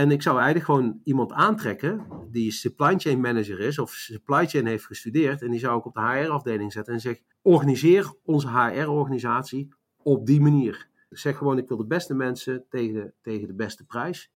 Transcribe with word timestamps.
En 0.00 0.10
ik 0.10 0.22
zou 0.22 0.36
eigenlijk 0.36 0.64
gewoon 0.64 1.00
iemand 1.04 1.32
aantrekken 1.32 2.06
die 2.30 2.50
supply 2.50 2.98
chain 2.98 3.20
manager 3.20 3.60
is 3.60 3.78
of 3.78 3.90
supply 3.90 4.46
chain 4.46 4.66
heeft 4.66 4.86
gestudeerd. 4.86 5.42
En 5.42 5.50
die 5.50 5.60
zou 5.60 5.78
ik 5.78 5.86
op 5.86 5.94
de 5.94 6.00
HR-afdeling 6.00 6.72
zetten 6.72 6.94
en 6.94 7.00
zeg: 7.00 7.20
organiseer 7.42 8.12
onze 8.24 8.48
HR-organisatie 8.48 9.68
op 10.02 10.26
die 10.26 10.40
manier. 10.40 10.88
Zeg 11.10 11.36
gewoon: 11.36 11.58
ik 11.58 11.68
wil 11.68 11.76
de 11.76 11.86
beste 11.86 12.14
mensen 12.14 12.64
tegen, 12.68 13.14
tegen 13.22 13.46
de 13.46 13.54
beste 13.54 13.84
prijs. 13.84 14.32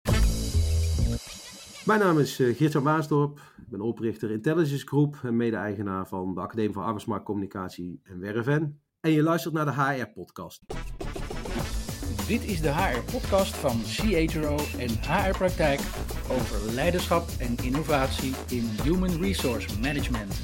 Mijn 1.84 2.00
naam 2.00 2.18
is 2.18 2.40
uh, 2.40 2.56
Geert-Jan 2.56 2.82
Waasdorp. 2.82 3.38
Ik 3.38 3.68
ben 3.68 3.80
oprichter 3.80 4.30
Intelligence 4.30 4.86
Group 4.86 5.20
en 5.22 5.36
mede-eigenaar 5.36 6.08
van 6.08 6.34
de 6.34 6.40
Academie 6.40 6.72
voor 6.72 6.82
Arbeidsmarktcommunicatie 6.82 8.00
en 8.02 8.18
Werven. 8.18 8.80
En 9.00 9.10
je 9.10 9.22
luistert 9.22 9.54
naar 9.54 9.64
de 9.64 9.82
HR-podcast. 9.82 10.62
Dit 12.32 12.44
is 12.44 12.60
de 12.60 12.74
HR-podcast 12.74 13.56
van 13.56 13.80
CHRO 13.84 14.56
en 14.78 14.88
HR 14.88 15.36
Praktijk 15.38 15.80
over 16.30 16.72
leiderschap 16.74 17.28
en 17.38 17.56
innovatie 17.62 18.34
in 18.48 18.68
Human 18.82 19.22
Resource 19.22 19.78
Management. 19.80 20.34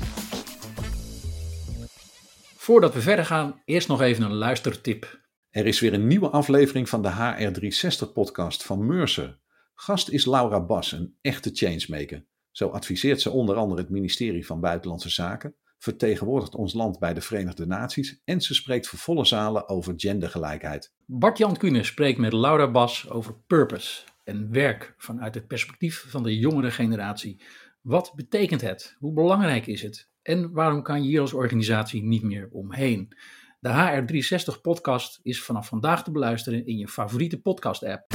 Voordat 2.56 2.94
we 2.94 3.00
verder 3.00 3.24
gaan, 3.24 3.62
eerst 3.64 3.88
nog 3.88 4.00
even 4.00 4.24
een 4.24 4.34
luistertip. 4.34 5.20
Er 5.50 5.66
is 5.66 5.80
weer 5.80 5.92
een 5.92 6.06
nieuwe 6.06 6.28
aflevering 6.28 6.88
van 6.88 7.02
de 7.02 7.10
HR360-podcast 7.10 8.62
van 8.62 8.86
Mercer. 8.86 9.38
Gast 9.74 10.08
is 10.08 10.26
Laura 10.26 10.60
Bas, 10.60 10.92
een 10.92 11.16
echte 11.20 11.50
changemaker. 11.52 12.26
Zo 12.50 12.68
adviseert 12.68 13.20
ze 13.20 13.30
onder 13.30 13.56
andere 13.56 13.80
het 13.80 13.90
ministerie 13.90 14.46
van 14.46 14.60
Buitenlandse 14.60 15.10
Zaken, 15.10 15.56
vertegenwoordigt 15.78 16.54
ons 16.54 16.74
land 16.74 16.98
bij 16.98 17.14
de 17.14 17.20
Verenigde 17.20 17.66
Naties 17.66 18.20
en 18.24 18.40
ze 18.40 18.54
spreekt 18.54 18.86
voor 18.86 18.98
volle 18.98 19.24
zalen 19.24 19.68
over 19.68 19.92
gendergelijkheid. 19.96 20.92
Bart-Jan 21.06 21.56
Kuhne 21.56 21.84
spreekt 21.84 22.18
met 22.18 22.32
Laura 22.32 22.70
Bas 22.70 23.10
over 23.10 23.34
purpose 23.46 24.02
en 24.24 24.52
werk 24.52 24.94
vanuit 24.96 25.34
het 25.34 25.46
perspectief 25.46 26.04
van 26.08 26.22
de 26.22 26.38
jongere 26.38 26.70
generatie. 26.70 27.42
Wat 27.80 28.12
betekent 28.16 28.60
het? 28.60 28.96
Hoe 28.98 29.12
belangrijk 29.12 29.66
is 29.66 29.82
het? 29.82 30.10
En 30.22 30.52
waarom 30.52 30.82
kan 30.82 31.02
je 31.02 31.08
hier 31.08 31.20
als 31.20 31.32
organisatie 31.32 32.02
niet 32.02 32.22
meer 32.22 32.48
omheen? 32.52 33.16
De 33.60 33.68
HR360-podcast 33.68 35.20
is 35.22 35.42
vanaf 35.42 35.68
vandaag 35.68 36.04
te 36.04 36.10
beluisteren 36.10 36.66
in 36.66 36.76
je 36.76 36.88
favoriete 36.88 37.40
podcast-app. 37.40 38.06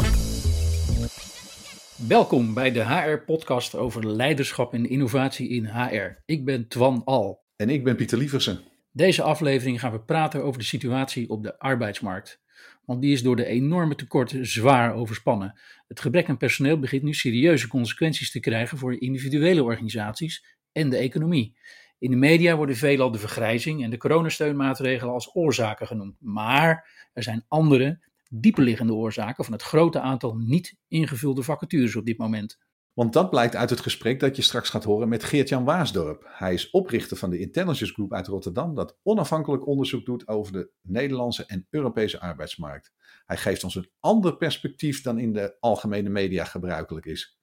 Welkom 2.07 2.53
bij 2.53 2.71
de 2.71 2.85
HR-podcast 2.85 3.75
over 3.75 4.07
leiderschap 4.07 4.73
en 4.73 4.89
innovatie 4.89 5.49
in 5.49 5.65
HR. 5.65 6.21
Ik 6.25 6.45
ben 6.45 6.67
Twan 6.67 7.01
Al. 7.03 7.42
En 7.55 7.69
ik 7.69 7.83
ben 7.83 7.95
Pieter 7.95 8.17
Lieversen. 8.17 8.59
Deze 8.91 9.21
aflevering 9.21 9.79
gaan 9.79 9.91
we 9.91 10.01
praten 10.01 10.43
over 10.43 10.59
de 10.59 10.65
situatie 10.65 11.29
op 11.29 11.43
de 11.43 11.59
arbeidsmarkt. 11.59 12.41
Want 12.85 13.01
die 13.01 13.13
is 13.13 13.23
door 13.23 13.35
de 13.35 13.45
enorme 13.45 13.95
tekorten 13.95 14.47
zwaar 14.47 14.93
overspannen. 14.93 15.59
Het 15.87 15.99
gebrek 15.99 16.29
aan 16.29 16.37
personeel 16.37 16.79
begint 16.79 17.03
nu 17.03 17.13
serieuze 17.13 17.67
consequenties 17.67 18.31
te 18.31 18.39
krijgen 18.39 18.77
voor 18.77 19.01
individuele 19.01 19.63
organisaties 19.63 20.45
en 20.71 20.89
de 20.89 20.97
economie. 20.97 21.57
In 21.99 22.11
de 22.11 22.17
media 22.17 22.55
worden 22.55 22.75
veelal 22.75 23.11
de 23.11 23.19
vergrijzing 23.19 23.83
en 23.83 23.89
de 23.89 23.97
coronasteunmaatregelen 23.97 25.13
als 25.13 25.35
oorzaken 25.35 25.87
genoemd. 25.87 26.15
Maar 26.19 26.89
er 27.13 27.23
zijn 27.23 27.45
andere, 27.47 27.99
dieperliggende 28.29 28.93
oorzaken 28.93 29.43
van 29.43 29.53
het 29.53 29.61
grote 29.61 29.99
aantal 29.99 30.35
niet 30.35 30.77
ingevulde 30.87 31.43
vacatures 31.43 31.95
op 31.95 32.05
dit 32.05 32.17
moment. 32.17 32.59
Want 32.93 33.13
dat 33.13 33.29
blijkt 33.29 33.55
uit 33.55 33.69
het 33.69 33.79
gesprek 33.79 34.19
dat 34.19 34.35
je 34.35 34.41
straks 34.41 34.69
gaat 34.69 34.83
horen 34.83 35.09
met 35.09 35.23
Geert-Jan 35.23 35.63
Waasdorp. 35.63 36.25
Hij 36.27 36.53
is 36.53 36.69
oprichter 36.69 37.17
van 37.17 37.29
de 37.29 37.39
Intelligence 37.39 37.93
Group 37.93 38.13
uit 38.13 38.27
Rotterdam, 38.27 38.75
dat 38.75 38.97
onafhankelijk 39.03 39.67
onderzoek 39.67 40.05
doet 40.05 40.27
over 40.27 40.53
de 40.53 40.69
Nederlandse 40.81 41.45
en 41.45 41.67
Europese 41.69 42.19
arbeidsmarkt. 42.19 42.93
Hij 43.25 43.37
geeft 43.37 43.63
ons 43.63 43.75
een 43.75 43.89
ander 43.99 44.37
perspectief 44.37 45.01
dan 45.01 45.19
in 45.19 45.33
de 45.33 45.55
algemene 45.59 46.09
media 46.09 46.43
gebruikelijk 46.43 47.05
is. 47.05 47.37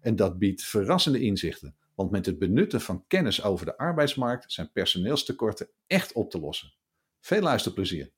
En 0.00 0.16
dat 0.16 0.38
biedt 0.38 0.62
verrassende 0.62 1.20
inzichten, 1.20 1.76
want 1.94 2.10
met 2.10 2.26
het 2.26 2.38
benutten 2.38 2.80
van 2.80 3.04
kennis 3.06 3.42
over 3.42 3.66
de 3.66 3.78
arbeidsmarkt 3.78 4.52
zijn 4.52 4.72
personeelstekorten 4.72 5.68
echt 5.86 6.12
op 6.12 6.30
te 6.30 6.40
lossen. 6.40 6.72
Veel 7.20 7.42
luisterplezier. 7.42 8.10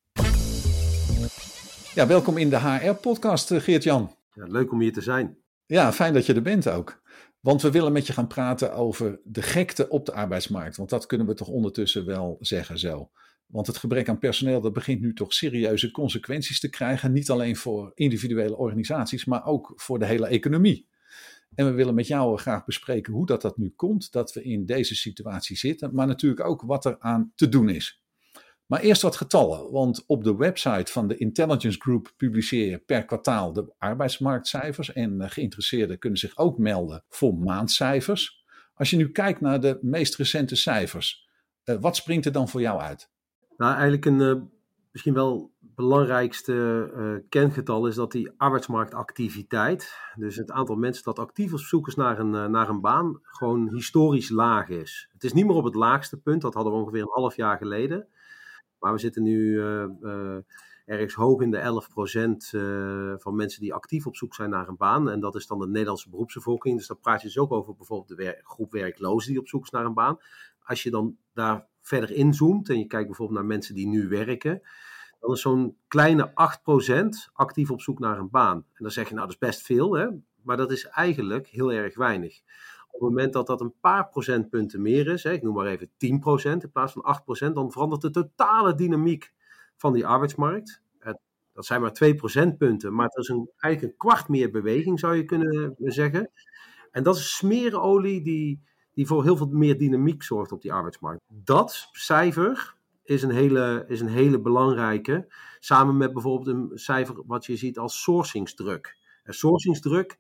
Ja, 1.95 2.07
welkom 2.07 2.37
in 2.37 2.51
de 2.51 2.61
HR-podcast, 2.61 3.51
eh, 3.51 3.61
Geert-Jan. 3.61 4.17
Ja, 4.33 4.45
leuk 4.45 4.73
om 4.73 4.81
hier 4.81 4.93
te 4.93 5.01
zijn. 5.01 5.45
Ja, 5.67 5.93
fijn 5.93 6.15
dat 6.15 6.27
je 6.27 6.35
er 6.35 6.43
bent 6.43 6.69
ook. 6.69 7.03
Want 7.41 7.63
we 7.63 7.71
willen 7.71 7.93
met 7.93 8.07
je 8.07 8.13
gaan 8.13 8.27
praten 8.27 8.75
over 8.75 9.21
de 9.25 9.43
gekte 9.43 9.89
op 9.89 10.07
de 10.07 10.13
arbeidsmarkt. 10.13 10.77
Want 10.77 10.91
dat 10.91 11.07
kunnen 11.07 11.27
we 11.27 11.35
toch 11.35 11.49
ondertussen 11.49 12.07
wel 12.07 12.37
zeggen 12.41 12.79
zo. 12.79 13.11
Want 13.47 13.67
het 13.67 13.77
gebrek 13.77 14.09
aan 14.09 14.19
personeel, 14.19 14.61
dat 14.61 14.73
begint 14.73 15.01
nu 15.01 15.15
toch 15.15 15.33
serieuze 15.33 15.91
consequenties 15.91 16.61
te 16.61 16.71
krijgen. 16.71 17.13
Niet 17.13 17.31
alleen 17.31 17.57
voor 17.57 17.93
individuele 17.95 18.57
organisaties, 18.57 19.25
maar 19.25 19.47
ook 19.47 19.73
voor 19.77 19.99
de 19.99 20.07
hele 20.07 20.27
economie. 20.27 20.89
En 21.55 21.67
we 21.67 21.73
willen 21.73 21.95
met 21.95 22.07
jou 22.07 22.39
graag 22.39 22.65
bespreken 22.65 23.13
hoe 23.13 23.27
dat, 23.27 23.43
dat 23.43 23.57
nu 23.57 23.73
komt, 23.77 24.13
dat 24.13 24.33
we 24.33 24.43
in 24.43 24.67
deze 24.67 24.95
situatie 24.95 25.57
zitten. 25.57 25.95
Maar 25.95 26.07
natuurlijk 26.07 26.45
ook 26.45 26.63
wat 26.63 26.85
er 26.85 26.97
aan 26.99 27.33
te 27.35 27.49
doen 27.49 27.69
is. 27.69 28.03
Maar 28.67 28.81
eerst 28.81 29.03
wat 29.03 29.17
getallen, 29.17 29.71
want 29.71 30.05
op 30.07 30.25
de 30.25 30.37
website 30.37 30.93
van 30.93 31.09
de 31.09 31.17
Intelligence 31.17 31.81
Group 31.81 32.13
publiceer 32.17 32.71
je 32.71 32.79
per 32.79 33.05
kwartaal 33.05 33.53
de 33.53 33.75
arbeidsmarktcijfers 33.79 34.93
en 34.93 35.21
eh, 35.21 35.31
geïnteresseerden 35.31 35.99
kunnen 35.99 36.19
zich 36.19 36.37
ook 36.37 36.59
melden 36.59 37.05
voor 37.09 37.35
maandcijfers. 37.35 38.45
Als 38.75 38.91
je 38.91 38.97
nu 38.97 39.11
kijkt 39.11 39.41
naar 39.41 39.61
de 39.61 39.79
meest 39.83 40.17
recente 40.17 40.57
cijfers, 40.57 41.29
eh, 41.65 41.77
wat 41.81 41.97
springt 41.97 42.27
er 42.27 42.33
dan 42.33 42.49
voor 42.49 42.61
jou 42.61 42.81
uit? 42.81 43.11
Nou, 43.57 43.73
eigenlijk 43.73 44.05
een 44.05 44.21
uh, 44.21 44.43
misschien 44.93 45.15
wel 45.15 45.55
belangrijkste 45.61 47.25
kengetal 47.29 47.87
is 47.87 47.95
dat 47.95 48.13
die 48.13 48.31
arbeidsmarktactiviteit, 48.37 49.99
dus 50.15 50.37
het 50.37 50.51
aantal 50.51 50.77
mensen 50.77 51.05
dat 51.05 51.19
actief 51.19 51.53
op 51.53 51.59
zoek 51.59 51.87
is 51.87 51.95
naar 51.95 52.19
een, 52.19 52.51
naar 52.51 52.69
een 52.69 52.81
baan, 52.81 53.19
gewoon 53.23 53.69
historisch 53.75 54.29
laag 54.29 54.69
is. 54.69 55.09
Het 55.13 55.25
is 55.25 55.33
niet 55.33 55.47
meer 55.47 55.55
op 55.55 55.65
het 55.65 55.75
laagste 55.75 56.17
punt, 56.21 56.43
dat 56.43 56.55
hadden 56.55 56.73
we 56.73 56.79
ongeveer 56.79 57.01
een 57.01 57.11
half 57.11 57.37
jaar 57.37 57.57
geleden. 57.57 58.09
Maar 58.79 58.93
we 58.93 58.99
zitten 58.99 59.23
nu 59.23 59.39
uh, 59.39 59.85
uh, 60.03 60.37
ergens 60.85 61.15
hoog 61.15 61.41
in 61.41 61.51
de 61.51 61.83
11% 62.53 62.55
uh, 62.55 63.15
van 63.17 63.35
mensen 63.35 63.61
die 63.61 63.75
actief 63.75 64.07
op 64.07 64.17
zoek 64.17 64.35
zijn 64.35 64.51
naar 64.51 64.69
een 64.69 64.77
baan. 64.77 65.11
En 65.11 65.21
dat 65.21 65.35
is 65.35 65.47
dan 65.47 65.59
de 65.59 65.69
Nederlandse 65.69 66.11
beroepsbevolking. 66.11 66.77
Dus 66.77 66.87
dan 66.87 67.01
praat 67.01 67.21
je 67.21 67.27
dus 67.27 67.39
ook 67.39 67.53
over 67.53 67.77
bijvoorbeeld 67.77 68.19
de 68.19 68.41
groep 68.43 68.73
werklozen 68.73 69.31
die 69.31 69.41
op 69.41 69.49
zoek 69.49 69.65
is 69.65 69.71
naar 69.71 69.85
een 69.85 69.95
baan. 69.95 70.19
Als 70.65 70.83
je 70.83 70.91
dan 70.91 71.17
daar 71.35 71.67
verder 71.81 72.11
inzoomt 72.11 72.69
en 72.69 72.79
je 72.79 72.87
kijkt 72.87 73.07
bijvoorbeeld 73.07 73.39
naar 73.39 73.49
mensen 73.49 73.75
die 73.75 73.87
nu 73.87 74.09
werken, 74.09 74.63
dan 75.21 75.33
is 75.33 75.41
zo'n 75.41 75.77
kleine 75.89 76.31
8% 77.29 77.33
actief 77.33 77.71
op 77.71 77.81
zoek 77.81 77.99
naar 77.99 78.19
een 78.19 78.31
baan. 78.31 78.57
En 78.57 78.83
dan 78.83 78.91
zeg 78.91 79.09
je, 79.09 79.15
nou 79.15 79.27
dat 79.27 79.35
is 79.35 79.49
best 79.49 79.63
veel, 79.63 79.97
hè? 79.97 80.07
maar 80.43 80.57
dat 80.57 80.71
is 80.71 80.87
eigenlijk 80.87 81.47
heel 81.47 81.73
erg 81.73 81.97
weinig. 81.97 82.41
Op 82.97 83.03
het 83.03 83.11
moment 83.11 83.33
dat 83.33 83.47
dat 83.47 83.61
een 83.61 83.75
paar 83.81 84.09
procentpunten 84.09 84.83
meer 84.83 85.07
is, 85.07 85.23
hè, 85.23 85.33
ik 85.33 85.43
noem 85.43 85.55
maar 85.55 85.67
even 85.67 85.91
10% 85.97 86.63
in 86.63 86.71
plaats 86.73 86.93
van 86.93 87.03
8%, 87.03 87.55
dan 87.55 87.73
verandert 87.73 88.03
de 88.03 88.11
totale 88.11 88.75
dynamiek 88.75 89.33
van 89.77 89.93
die 89.93 90.07
arbeidsmarkt. 90.07 90.85
Dat 91.53 91.67
zijn 91.67 91.81
maar 91.81 91.93
2 91.93 92.15
procentpunten, 92.15 92.95
maar 92.95 93.07
het 93.07 93.17
is 93.17 93.29
een, 93.29 93.51
eigenlijk 93.57 93.93
een 93.93 93.99
kwart 93.99 94.29
meer 94.29 94.51
beweging, 94.51 95.01
zou 95.01 95.15
je 95.15 95.25
kunnen 95.25 95.77
zeggen. 95.79 96.31
En 96.91 97.03
dat 97.03 97.17
is 97.17 97.37
smerenolie 97.37 98.23
die, 98.23 98.63
die 98.93 99.07
voor 99.07 99.23
heel 99.23 99.37
veel 99.37 99.47
meer 99.47 99.79
dynamiek 99.79 100.23
zorgt 100.23 100.53
op 100.53 100.63
die 100.63 100.73
arbeidsmarkt. 100.73 101.21
Dat 101.29 101.89
cijfer 101.93 102.75
is 103.05 103.23
een 103.23 103.31
hele, 103.31 103.85
is 103.89 104.01
een 104.01 104.09
hele 104.09 104.41
belangrijke, 104.41 105.35
samen 105.59 105.97
met 105.97 106.13
bijvoorbeeld 106.13 106.57
een 106.57 106.79
cijfer 106.79 107.23
wat 107.27 107.47
je 107.47 107.57
ziet 107.57 107.79
als 107.79 108.03
sourcingsdruk. 108.03 108.97
En 109.23 109.35
sourcingsdruk 109.35 110.19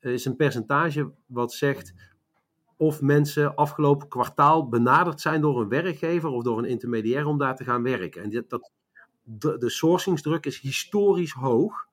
is 0.00 0.24
een 0.24 0.36
percentage 0.36 1.12
wat 1.26 1.52
zegt 1.52 1.94
of 2.84 3.00
mensen 3.00 3.54
afgelopen 3.54 4.08
kwartaal 4.08 4.68
benaderd 4.68 5.20
zijn 5.20 5.40
door 5.40 5.60
een 5.60 5.68
werkgever 5.68 6.28
of 6.28 6.42
door 6.42 6.58
een 6.58 6.64
intermediair 6.64 7.26
om 7.26 7.38
daar 7.38 7.56
te 7.56 7.64
gaan 7.64 7.82
werken. 7.82 8.22
En 8.22 8.44
dat, 8.48 8.70
de, 9.22 9.58
de 9.58 9.70
sourcingsdruk 9.70 10.46
is 10.46 10.58
historisch 10.58 11.32
hoog, 11.32 11.86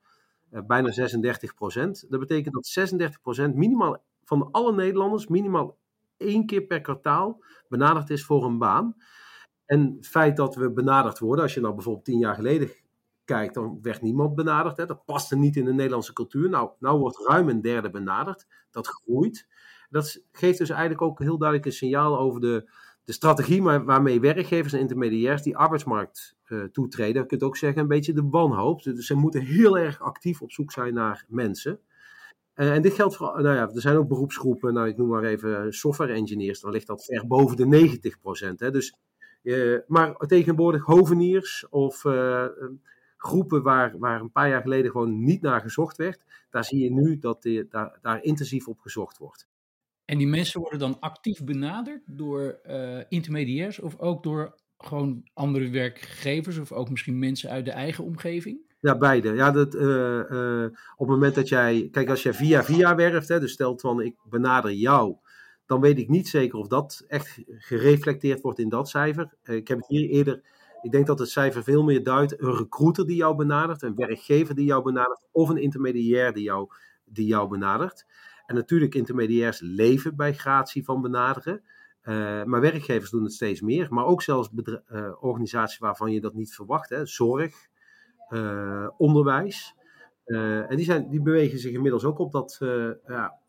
eh, 0.49 0.61
bijna 0.67 0.91
36 0.91 1.53
procent. 1.53 2.05
Dat 2.09 2.19
betekent 2.19 2.53
dat 2.53 2.65
36 2.65 3.21
procent 3.21 3.55
minimaal 3.55 4.03
van 4.23 4.51
alle 4.51 4.73
Nederlanders 4.73 5.27
minimaal 5.27 5.77
één 6.17 6.45
keer 6.45 6.61
per 6.61 6.81
kwartaal 6.81 7.43
benaderd 7.67 8.09
is 8.09 8.25
voor 8.25 8.45
een 8.45 8.57
baan. 8.57 8.95
En 9.65 9.93
het 9.95 10.07
feit 10.07 10.37
dat 10.37 10.55
we 10.55 10.71
benaderd 10.71 11.19
worden, 11.19 11.43
als 11.43 11.53
je 11.53 11.61
nou 11.61 11.73
bijvoorbeeld 11.73 12.05
tien 12.05 12.19
jaar 12.19 12.35
geleden 12.35 12.71
kijkt, 13.25 13.53
dan 13.53 13.79
werd 13.81 14.01
niemand 14.01 14.35
benaderd. 14.35 14.77
Hè? 14.77 14.85
Dat 14.85 15.05
paste 15.05 15.35
niet 15.35 15.55
in 15.55 15.65
de 15.65 15.73
Nederlandse 15.73 16.13
cultuur. 16.13 16.49
Nou, 16.49 16.69
nou 16.79 16.99
wordt 16.99 17.27
ruim 17.27 17.49
een 17.49 17.61
derde 17.61 17.89
benaderd. 17.89 18.47
Dat 18.71 18.87
groeit. 18.87 19.47
Dat 19.91 20.23
geeft 20.31 20.57
dus 20.57 20.69
eigenlijk 20.69 21.01
ook 21.01 21.19
heel 21.19 21.37
duidelijk 21.37 21.67
een 21.67 21.75
signaal 21.75 22.19
over 22.19 22.41
de, 22.41 22.69
de 23.03 23.11
strategie 23.11 23.61
waarmee 23.61 24.19
werkgevers 24.19 24.73
en 24.73 24.79
intermediairs 24.79 25.41
die 25.41 25.57
arbeidsmarkt 25.57 26.35
uh, 26.47 26.63
toetreden. 26.63 27.21
Je 27.21 27.27
kunt 27.27 27.43
ook 27.43 27.57
zeggen 27.57 27.81
een 27.81 27.87
beetje 27.87 28.13
de 28.13 28.27
wanhoop. 28.29 28.83
Dus 28.83 29.05
ze 29.05 29.15
moeten 29.15 29.41
heel 29.41 29.77
erg 29.77 30.01
actief 30.01 30.41
op 30.41 30.51
zoek 30.51 30.71
zijn 30.71 30.93
naar 30.93 31.25
mensen. 31.27 31.79
Uh, 32.55 32.73
en 32.73 32.81
dit 32.81 32.93
geldt 32.93 33.15
voor, 33.15 33.41
nou 33.41 33.55
ja, 33.55 33.69
er 33.69 33.81
zijn 33.81 33.97
ook 33.97 34.07
beroepsgroepen, 34.07 34.73
nou 34.73 34.87
ik 34.87 34.97
noem 34.97 35.07
maar 35.07 35.23
even 35.23 35.73
software 35.73 36.13
engineers, 36.13 36.59
dan 36.59 36.71
ligt 36.71 36.87
dat 36.87 37.05
ver 37.05 37.27
boven 37.27 37.57
de 37.57 37.65
90 37.65 38.19
procent. 38.19 38.59
Dus, 38.59 38.95
uh, 39.43 39.79
maar 39.87 40.15
tegenwoordig 40.15 40.83
hoveniers 40.83 41.69
of 41.69 42.03
groepen 43.17 43.63
waar, 43.63 43.97
waar 43.97 44.21
een 44.21 44.31
paar 44.31 44.49
jaar 44.49 44.61
geleden 44.61 44.91
gewoon 44.91 45.23
niet 45.23 45.41
naar 45.41 45.61
gezocht 45.61 45.97
werd, 45.97 46.23
daar 46.49 46.63
zie 46.63 46.83
je 46.83 46.91
nu 46.91 47.19
dat 47.19 47.47
daar, 47.69 47.99
daar 48.01 48.23
intensief 48.23 48.67
op 48.67 48.79
gezocht 48.79 49.17
wordt. 49.17 49.47
En 50.11 50.17
die 50.17 50.27
mensen 50.27 50.61
worden 50.61 50.79
dan 50.79 50.99
actief 50.99 51.43
benaderd 51.43 52.01
door 52.05 52.59
uh, 52.69 52.97
intermediairs 53.09 53.79
of 53.79 53.99
ook 53.99 54.23
door 54.23 54.55
gewoon 54.77 55.29
andere 55.33 55.69
werkgevers 55.69 56.57
of 56.57 56.71
ook 56.71 56.89
misschien 56.89 57.19
mensen 57.19 57.49
uit 57.49 57.65
de 57.65 57.71
eigen 57.71 58.03
omgeving? 58.03 58.59
Ja, 58.79 58.97
beide. 58.97 59.33
Ja, 59.33 59.51
dat, 59.51 59.75
uh, 59.75 59.81
uh, 60.29 60.63
op 60.95 61.07
het 61.07 61.07
moment 61.07 61.35
dat 61.35 61.49
jij, 61.49 61.87
kijk, 61.91 62.09
als 62.09 62.23
jij 62.23 62.33
via 62.33 62.63
via 62.63 62.95
werft, 62.95 63.27
hè, 63.27 63.39
dus 63.39 63.51
stelt 63.51 63.81
van 63.81 64.01
ik 64.01 64.15
benader 64.29 64.71
jou, 64.73 65.15
dan 65.65 65.81
weet 65.81 65.97
ik 65.97 66.09
niet 66.09 66.27
zeker 66.27 66.59
of 66.59 66.67
dat 66.67 67.03
echt 67.07 67.39
gereflecteerd 67.47 68.41
wordt 68.41 68.59
in 68.59 68.69
dat 68.69 68.89
cijfer. 68.89 69.33
ik 69.43 69.67
heb 69.67 69.77
het 69.77 69.87
hier 69.87 70.09
eerder 70.09 70.41
ik 70.81 70.91
denk 70.91 71.07
dat 71.07 71.19
het 71.19 71.29
cijfer 71.29 71.63
veel 71.63 71.83
meer 71.83 72.03
duidt 72.03 72.41
een 72.41 72.55
recruiter 72.55 73.07
die 73.07 73.15
jou 73.15 73.35
benadert, 73.35 73.81
een 73.81 73.95
werkgever 73.95 74.55
die 74.55 74.65
jou 74.65 74.83
benadert 74.83 75.27
of 75.31 75.49
een 75.49 75.57
intermediair 75.57 76.33
die 76.33 76.43
jou, 76.43 76.69
die 77.05 77.25
jou 77.25 77.49
benadert. 77.49 78.05
En 78.51 78.57
natuurlijk, 78.57 78.95
intermediairs 78.95 79.59
leven 79.59 80.15
bij 80.15 80.33
gratie 80.33 80.83
van 80.83 81.01
benaderen. 81.01 81.61
Uh, 82.03 82.43
maar 82.43 82.61
werkgevers 82.61 83.09
doen 83.09 83.23
het 83.23 83.33
steeds 83.33 83.61
meer. 83.61 83.87
Maar 83.89 84.05
ook 84.05 84.21
zelfs 84.21 84.49
uh, 84.53 85.11
organisaties 85.19 85.77
waarvan 85.77 86.11
je 86.11 86.21
dat 86.21 86.33
niet 86.33 86.53
verwacht. 86.53 86.89
Hè. 86.89 87.05
Zorg, 87.05 87.67
uh, 88.29 88.87
onderwijs. 88.97 89.75
en 90.25 90.75
die, 90.75 90.85
zijn, 90.85 91.09
die 91.09 91.21
bewegen 91.21 91.59
zich 91.59 91.71
inmiddels 91.71 92.03
ook 92.03 92.19
op 92.19 92.31
dat, 92.31 92.57
ja, 93.07 93.39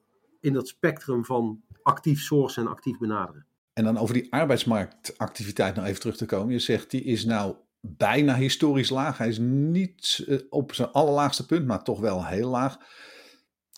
in 0.40 0.52
dat 0.52 0.68
spectrum 0.68 1.24
van 1.24 1.62
actief 1.82 2.20
sourcen 2.20 2.62
en 2.62 2.70
actief 2.70 2.98
benaderen. 2.98 3.46
En 3.72 3.84
dan 3.84 3.98
over 3.98 4.14
die 4.14 4.32
arbeidsmarktactiviteit 4.32 5.74
nog 5.74 5.84
even 5.84 6.00
terug 6.00 6.16
te 6.16 6.26
komen. 6.26 6.52
Je 6.52 6.58
zegt 6.58 6.90
die 6.90 7.02
is 7.02 7.24
nou 7.24 7.54
bijna 7.80 8.34
historisch 8.34 8.90
laag. 8.90 9.18
Hij 9.18 9.28
is 9.28 9.38
niet 9.38 10.24
eh, 10.28 10.38
op 10.50 10.74
zijn 10.74 10.90
allerlaagste 10.90 11.46
punt, 11.46 11.66
maar 11.66 11.82
toch 11.82 12.00
wel 12.00 12.26
heel 12.26 12.48
laag. 12.48 12.76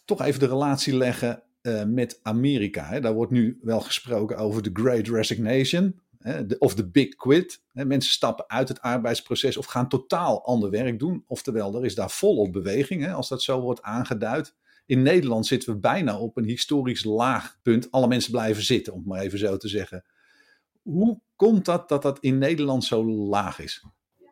Toch 0.04 0.22
even 0.22 0.40
de 0.40 0.46
relatie 0.46 0.96
leggen 0.96 1.42
uh, 1.62 1.84
met 1.84 2.20
Amerika. 2.22 2.84
Hè. 2.84 3.00
Daar 3.00 3.14
wordt 3.14 3.32
nu 3.32 3.58
wel 3.62 3.80
gesproken 3.80 4.36
over 4.36 4.62
de 4.62 4.70
Great 4.72 5.08
Resignation. 5.08 6.00
Hè, 6.18 6.46
de, 6.46 6.58
of 6.58 6.74
de 6.74 6.88
Big 6.90 7.08
Quit. 7.08 7.62
Hè. 7.72 7.84
Mensen 7.84 8.12
stappen 8.12 8.48
uit 8.48 8.68
het 8.68 8.80
arbeidsproces 8.80 9.56
of 9.56 9.66
gaan 9.66 9.88
totaal 9.88 10.44
ander 10.44 10.70
werk 10.70 10.98
doen. 10.98 11.24
Oftewel, 11.26 11.74
er 11.76 11.84
is 11.84 11.94
daar 11.94 12.10
volop 12.10 12.52
beweging, 12.52 13.12
als 13.12 13.28
dat 13.28 13.42
zo 13.42 13.60
wordt 13.60 13.82
aangeduid. 13.82 14.54
In 14.86 15.02
Nederland 15.02 15.46
zitten 15.46 15.72
we 15.72 15.80
bijna 15.80 16.18
op 16.18 16.36
een 16.36 16.44
historisch 16.44 17.04
laag 17.04 17.58
punt. 17.62 17.90
Alle 17.90 18.08
mensen 18.08 18.30
blijven 18.30 18.62
zitten, 18.62 18.92
om 18.92 18.98
het 18.98 19.08
maar 19.08 19.20
even 19.20 19.38
zo 19.38 19.56
te 19.56 19.68
zeggen. 19.68 20.04
Hoe 20.82 21.20
komt 21.36 21.64
dat 21.64 21.88
dat 21.88 22.02
dat 22.02 22.18
in 22.20 22.38
Nederland 22.38 22.84
zo 22.84 23.04
laag 23.04 23.58
is? 23.58 23.84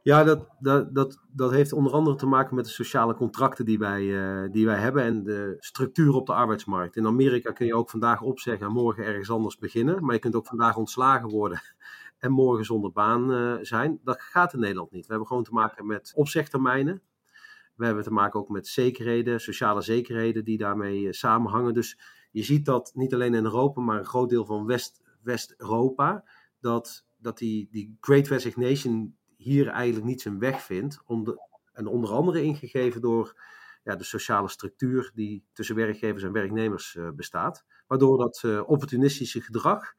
Ja, 0.04 0.24
dat, 0.24 0.48
dat, 0.60 0.94
dat, 0.94 1.18
dat 1.32 1.50
heeft 1.50 1.72
onder 1.72 1.92
andere 1.92 2.16
te 2.16 2.26
maken 2.26 2.54
met 2.54 2.64
de 2.64 2.70
sociale 2.70 3.14
contracten 3.14 3.64
die 3.64 3.78
wij, 3.78 4.02
uh, 4.02 4.52
die 4.52 4.66
wij 4.66 4.78
hebben 4.78 5.02
en 5.02 5.22
de 5.22 5.56
structuur 5.58 6.14
op 6.14 6.26
de 6.26 6.32
arbeidsmarkt. 6.32 6.96
In 6.96 7.06
Amerika 7.06 7.52
kun 7.52 7.66
je 7.66 7.74
ook 7.74 7.90
vandaag 7.90 8.22
opzeggen 8.22 8.66
en 8.66 8.72
morgen 8.72 9.04
ergens 9.04 9.30
anders 9.30 9.58
beginnen. 9.58 10.04
Maar 10.04 10.14
je 10.14 10.20
kunt 10.20 10.34
ook 10.34 10.46
vandaag 10.46 10.76
ontslagen 10.76 11.28
worden 11.28 11.62
en 12.18 12.32
morgen 12.32 12.64
zonder 12.64 12.92
baan 12.92 13.30
uh, 13.30 13.54
zijn. 13.60 14.00
Dat 14.04 14.20
gaat 14.20 14.52
in 14.52 14.60
Nederland 14.60 14.90
niet. 14.90 15.02
We 15.02 15.10
hebben 15.10 15.28
gewoon 15.28 15.44
te 15.44 15.52
maken 15.52 15.86
met 15.86 16.12
opzegtermijnen. 16.14 17.02
We 17.74 17.84
hebben 17.84 18.04
te 18.04 18.12
maken 18.12 18.40
ook 18.40 18.48
met 18.48 18.66
zekerheden, 18.66 19.40
sociale 19.40 19.80
zekerheden 19.80 20.44
die 20.44 20.58
daarmee 20.58 21.06
eh, 21.06 21.12
samenhangen. 21.12 21.74
Dus 21.74 21.98
je 22.30 22.42
ziet 22.42 22.64
dat 22.64 22.92
niet 22.94 23.14
alleen 23.14 23.34
in 23.34 23.44
Europa, 23.44 23.80
maar 23.80 23.98
een 23.98 24.04
groot 24.04 24.28
deel 24.28 24.44
van 24.44 24.66
West, 24.66 25.02
West-Europa, 25.22 26.24
dat, 26.60 27.04
dat 27.16 27.38
die, 27.38 27.68
die 27.70 27.96
Great 28.00 28.28
Resignation 28.28 29.16
hier 29.42 29.68
eigenlijk 29.68 30.06
niet 30.06 30.20
zijn 30.20 30.38
weg 30.38 30.62
vindt. 30.62 31.02
en 31.72 31.86
onder 31.86 32.10
andere 32.10 32.42
ingegeven 32.42 33.00
door 33.00 33.40
ja, 33.84 33.96
de 33.96 34.04
sociale 34.04 34.48
structuur 34.48 35.10
die 35.14 35.44
tussen 35.52 35.76
werkgevers 35.76 36.22
en 36.22 36.32
werknemers 36.32 36.94
uh, 36.94 37.10
bestaat. 37.10 37.64
Waardoor 37.86 38.18
dat 38.18 38.42
uh, 38.44 38.68
opportunistische 38.68 39.40
gedrag, 39.40 39.94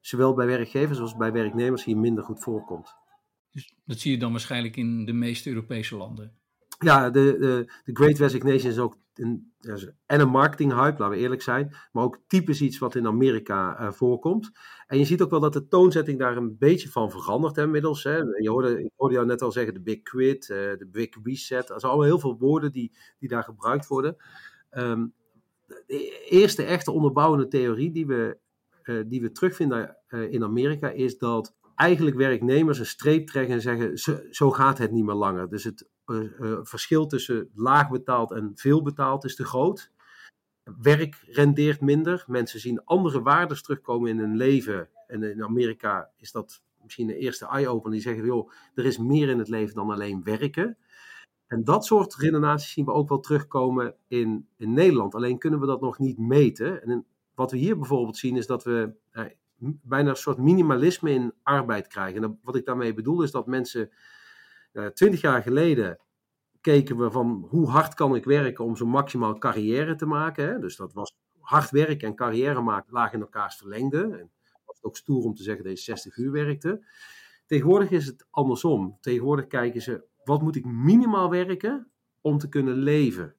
zowel 0.00 0.34
bij 0.34 0.46
werkgevers 0.46 0.98
als 0.98 1.16
bij 1.16 1.32
werknemers, 1.32 1.84
hier 1.84 1.96
minder 1.96 2.24
goed 2.24 2.42
voorkomt. 2.42 2.94
Dus 3.50 3.74
dat 3.84 3.98
zie 3.98 4.12
je 4.12 4.18
dan 4.18 4.30
waarschijnlijk 4.30 4.76
in 4.76 5.04
de 5.04 5.12
meeste 5.12 5.48
Europese 5.48 5.96
landen? 5.96 6.40
Ja, 6.82 7.10
de, 7.10 7.36
de, 7.38 7.72
de 7.84 7.92
Great 7.92 8.18
Resignation 8.18 8.70
is 8.70 8.78
ook 8.78 8.96
een, 9.14 9.52
en 10.06 10.20
een 10.20 10.28
marketing 10.28 10.72
hype, 10.72 10.98
laten 10.98 11.16
we 11.16 11.22
eerlijk 11.22 11.42
zijn, 11.42 11.76
maar 11.92 12.04
ook 12.04 12.18
typisch 12.26 12.60
iets 12.60 12.78
wat 12.78 12.94
in 12.94 13.06
Amerika 13.06 13.80
uh, 13.80 13.92
voorkomt. 13.92 14.50
En 14.86 14.98
je 14.98 15.04
ziet 15.04 15.22
ook 15.22 15.30
wel 15.30 15.40
dat 15.40 15.52
de 15.52 15.68
toonzetting 15.68 16.18
daar 16.18 16.36
een 16.36 16.58
beetje 16.58 16.88
van 16.88 17.10
verandert 17.10 17.56
inmiddels. 17.56 18.04
Hè. 18.04 18.16
Je 18.16 18.50
hoorde, 18.50 18.84
ik 18.84 18.90
hoorde 18.96 19.14
jou 19.14 19.26
net 19.26 19.42
al 19.42 19.52
zeggen, 19.52 19.74
de 19.74 19.80
Big 19.80 20.02
Quit, 20.02 20.48
uh, 20.48 20.56
de 20.56 20.88
Big 20.90 21.08
Reset. 21.22 21.66
Dat 21.66 21.80
zijn 21.80 21.92
allemaal 21.92 22.10
heel 22.10 22.18
veel 22.18 22.38
woorden 22.38 22.72
die, 22.72 22.92
die 23.18 23.28
daar 23.28 23.44
gebruikt 23.44 23.86
worden. 23.86 24.16
Um, 24.70 25.12
de 25.86 26.26
eerste 26.28 26.62
echte 26.62 26.90
onderbouwende 26.90 27.48
theorie 27.48 27.92
die 27.92 28.06
we, 28.06 28.38
uh, 28.84 29.04
die 29.06 29.20
we 29.20 29.32
terugvinden 29.32 29.96
in 30.08 30.44
Amerika 30.44 30.90
is 30.90 31.18
dat 31.18 31.54
eigenlijk 31.74 32.16
werknemers 32.16 32.78
een 32.78 32.86
streep 32.86 33.26
trekken 33.26 33.54
en 33.54 33.60
zeggen: 33.60 33.98
zo, 34.30 34.50
gaat 34.50 34.78
het 34.78 34.90
niet 34.90 35.04
meer 35.04 35.14
langer. 35.14 35.48
Dus 35.48 35.64
het 35.64 35.88
uh, 36.06 36.58
verschil 36.62 37.06
tussen 37.06 37.50
laag 37.54 37.90
betaald 37.90 38.30
en 38.32 38.52
veel 38.54 38.82
betaald 38.82 39.24
is 39.24 39.36
te 39.36 39.44
groot. 39.44 39.90
Werk 40.82 41.24
rendeert 41.26 41.80
minder. 41.80 42.24
Mensen 42.26 42.60
zien 42.60 42.84
andere 42.84 43.22
waarden 43.22 43.62
terugkomen 43.62 44.10
in 44.10 44.18
hun 44.18 44.36
leven. 44.36 44.88
En 45.06 45.22
in 45.22 45.44
Amerika 45.44 46.10
is 46.16 46.32
dat 46.32 46.62
misschien 46.82 47.06
de 47.06 47.16
eerste 47.16 47.46
eye-opener. 47.46 47.92
Die 47.92 48.00
zeggen: 48.00 48.24
joh, 48.24 48.50
er 48.74 48.84
is 48.84 48.98
meer 48.98 49.28
in 49.28 49.38
het 49.38 49.48
leven 49.48 49.74
dan 49.74 49.90
alleen 49.90 50.22
werken. 50.24 50.76
En 51.46 51.64
dat 51.64 51.84
soort 51.84 52.14
redenaties 52.14 52.72
zien 52.72 52.84
we 52.84 52.92
ook 52.92 53.08
wel 53.08 53.20
terugkomen 53.20 53.94
in, 54.08 54.48
in 54.56 54.72
Nederland. 54.72 55.14
Alleen 55.14 55.38
kunnen 55.38 55.60
we 55.60 55.66
dat 55.66 55.80
nog 55.80 55.98
niet 55.98 56.18
meten. 56.18 56.82
En 56.82 57.06
wat 57.34 57.50
we 57.50 57.56
hier 57.56 57.78
bijvoorbeeld 57.78 58.16
zien 58.16 58.36
is 58.36 58.46
dat 58.46 58.64
we 58.64 58.94
eh, 59.10 59.24
bijna 59.82 60.10
een 60.10 60.16
soort 60.16 60.38
minimalisme 60.38 61.10
in 61.10 61.34
arbeid 61.42 61.86
krijgen. 61.86 62.22
En 62.22 62.38
wat 62.42 62.56
ik 62.56 62.64
daarmee 62.64 62.94
bedoel 62.94 63.22
is 63.22 63.30
dat 63.30 63.46
mensen 63.46 63.90
twintig 64.92 65.20
jaar 65.20 65.42
geleden 65.42 65.98
keken 66.60 66.98
we 66.98 67.10
van 67.10 67.46
hoe 67.48 67.68
hard 67.68 67.94
kan 67.94 68.14
ik 68.14 68.24
werken 68.24 68.64
om 68.64 68.76
zo 68.76 68.86
maximaal 68.86 69.38
carrière 69.38 69.94
te 69.94 70.06
maken. 70.06 70.48
Hè? 70.48 70.58
Dus 70.58 70.76
dat 70.76 70.92
was 70.92 71.14
hard 71.40 71.70
werken 71.70 72.08
en 72.08 72.14
carrière 72.14 72.60
maken 72.60 72.92
lagen 72.92 73.14
in 73.14 73.20
elkaars 73.20 73.56
verlengde. 73.56 74.02
En 74.02 74.30
was 74.64 74.82
ook 74.82 74.96
stoer 74.96 75.24
om 75.24 75.34
te 75.34 75.42
zeggen 75.42 75.64
dat 75.64 75.72
je 75.72 75.84
60 75.84 76.16
uur 76.16 76.32
werkte. 76.32 76.86
Tegenwoordig 77.46 77.90
is 77.90 78.06
het 78.06 78.26
andersom. 78.30 78.98
Tegenwoordig 79.00 79.46
kijken 79.46 79.82
ze, 79.82 80.04
wat 80.24 80.42
moet 80.42 80.56
ik 80.56 80.64
minimaal 80.64 81.30
werken 81.30 81.90
om 82.20 82.38
te 82.38 82.48
kunnen 82.48 82.74
leven? 82.74 83.34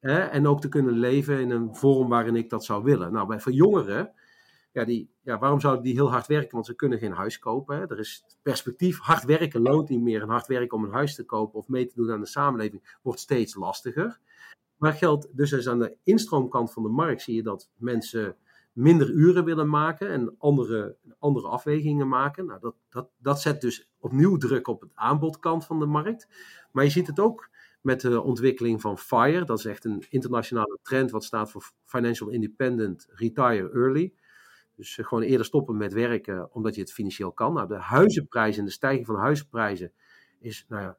Hè? 0.00 0.18
En 0.18 0.46
ook 0.46 0.60
te 0.60 0.68
kunnen 0.68 0.94
leven 0.94 1.40
in 1.40 1.50
een 1.50 1.74
vorm 1.74 2.08
waarin 2.08 2.36
ik 2.36 2.50
dat 2.50 2.64
zou 2.64 2.82
willen. 2.84 3.12
Nou, 3.12 3.26
bij, 3.26 3.40
voor 3.40 3.52
jongeren 3.52 4.12
ja, 4.76 4.84
die, 4.84 5.10
ja, 5.22 5.38
waarom 5.38 5.60
zouden 5.60 5.84
die 5.84 5.94
heel 5.94 6.10
hard 6.10 6.26
werken? 6.26 6.50
Want 6.50 6.66
ze 6.66 6.74
kunnen 6.74 6.98
geen 6.98 7.12
huis 7.12 7.38
kopen. 7.38 7.88
Er 7.88 7.98
is 7.98 8.24
perspectief. 8.42 8.98
Hard 8.98 9.24
werken 9.24 9.62
loont 9.62 9.88
niet 9.88 10.00
meer. 10.00 10.22
En 10.22 10.28
hard 10.28 10.46
werken 10.46 10.76
om 10.76 10.84
een 10.84 10.92
huis 10.92 11.14
te 11.14 11.24
kopen 11.24 11.58
of 11.58 11.68
mee 11.68 11.86
te 11.86 11.94
doen 11.94 12.12
aan 12.12 12.20
de 12.20 12.26
samenleving 12.26 12.98
wordt 13.02 13.20
steeds 13.20 13.54
lastiger. 13.54 14.18
Maar 14.76 14.92
geldt 14.92 15.28
dus 15.36 15.52
eens 15.52 15.68
aan 15.68 15.78
de 15.78 15.96
instroomkant 16.02 16.72
van 16.72 16.82
de 16.82 16.88
markt 16.88 17.22
zie 17.22 17.34
je 17.34 17.42
dat 17.42 17.70
mensen 17.76 18.36
minder 18.72 19.10
uren 19.10 19.44
willen 19.44 19.68
maken 19.68 20.10
en 20.10 20.34
andere, 20.38 20.96
andere 21.18 21.48
afwegingen 21.48 22.08
maken. 22.08 22.46
Nou, 22.46 22.60
dat, 22.60 22.74
dat, 22.88 23.10
dat 23.18 23.40
zet 23.40 23.60
dus 23.60 23.90
opnieuw 23.98 24.36
druk 24.36 24.68
op 24.68 24.80
het 24.80 24.90
aanbodkant 24.94 25.64
van 25.64 25.78
de 25.78 25.86
markt. 25.86 26.28
Maar 26.72 26.84
je 26.84 26.90
ziet 26.90 27.06
het 27.06 27.20
ook 27.20 27.50
met 27.80 28.00
de 28.00 28.22
ontwikkeling 28.22 28.80
van 28.80 28.98
FIRE. 28.98 29.44
Dat 29.44 29.58
is 29.58 29.64
echt 29.64 29.84
een 29.84 30.04
internationale 30.08 30.78
trend 30.82 31.10
wat 31.10 31.24
staat 31.24 31.50
voor 31.50 31.70
Financial 31.84 32.28
Independent 32.28 33.06
Retire 33.10 33.70
Early. 33.72 34.14
Dus 34.76 34.98
eh, 34.98 35.06
gewoon 35.06 35.24
eerder 35.24 35.46
stoppen 35.46 35.76
met 35.76 35.92
werken 35.92 36.54
omdat 36.54 36.74
je 36.74 36.80
het 36.80 36.92
financieel 36.92 37.32
kan. 37.32 37.52
Nou, 37.52 37.68
de 37.68 37.74
huizenprijzen 37.74 38.60
en 38.60 38.66
de 38.66 38.72
stijging 38.72 39.06
van 39.06 39.16
huizenprijzen 39.16 39.92
is 40.38 40.64
nou 40.68 40.82
ja, 40.82 40.98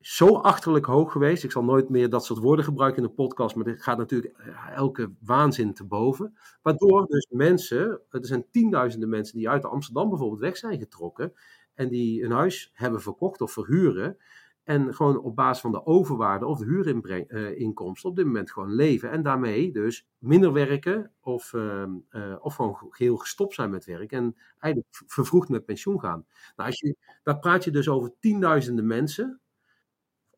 zo 0.00 0.36
achterlijk 0.36 0.86
hoog 0.86 1.12
geweest. 1.12 1.44
Ik 1.44 1.52
zal 1.52 1.64
nooit 1.64 1.88
meer 1.88 2.10
dat 2.10 2.24
soort 2.24 2.40
woorden 2.40 2.64
gebruiken 2.64 3.02
in 3.02 3.08
de 3.08 3.14
podcast, 3.14 3.56
maar 3.56 3.64
dit 3.64 3.82
gaat 3.82 3.98
natuurlijk 3.98 4.34
eh, 4.36 4.70
elke 4.74 5.12
waanzin 5.20 5.74
te 5.74 5.84
boven. 5.84 6.36
Waardoor 6.62 7.06
dus 7.06 7.26
mensen, 7.30 8.00
er 8.10 8.26
zijn 8.26 8.46
tienduizenden 8.50 9.08
mensen 9.08 9.36
die 9.36 9.48
uit 9.48 9.64
Amsterdam 9.64 10.08
bijvoorbeeld 10.08 10.40
weg 10.40 10.56
zijn 10.56 10.78
getrokken 10.78 11.32
en 11.74 11.88
die 11.88 12.24
een 12.24 12.30
huis 12.30 12.70
hebben 12.74 13.00
verkocht 13.00 13.40
of 13.40 13.52
verhuren. 13.52 14.16
En 14.64 14.94
gewoon 14.94 15.20
op 15.20 15.36
basis 15.36 15.60
van 15.60 15.72
de 15.72 15.86
overwaarde 15.86 16.46
of 16.46 16.58
de 16.58 16.64
huurinkomsten 16.64 18.10
op 18.10 18.16
dit 18.16 18.24
moment 18.24 18.52
gewoon 18.52 18.74
leven. 18.74 19.10
En 19.10 19.22
daarmee 19.22 19.72
dus 19.72 20.06
minder 20.18 20.52
werken 20.52 21.12
of, 21.20 21.52
uh, 21.52 21.84
uh, 22.10 22.36
of 22.40 22.54
gewoon 22.54 22.76
geheel 22.90 23.16
gestopt 23.16 23.54
zijn 23.54 23.70
met 23.70 23.84
werk. 23.84 24.12
En 24.12 24.36
eigenlijk 24.58 25.02
vervroegd 25.06 25.48
met 25.48 25.64
pensioen 25.64 26.00
gaan. 26.00 26.26
Nou, 26.56 26.68
als 26.68 26.80
je, 26.80 26.96
daar 27.22 27.38
praat 27.38 27.64
je 27.64 27.70
dus 27.70 27.88
over 27.88 28.12
tienduizenden 28.20 28.86
mensen. 28.86 29.40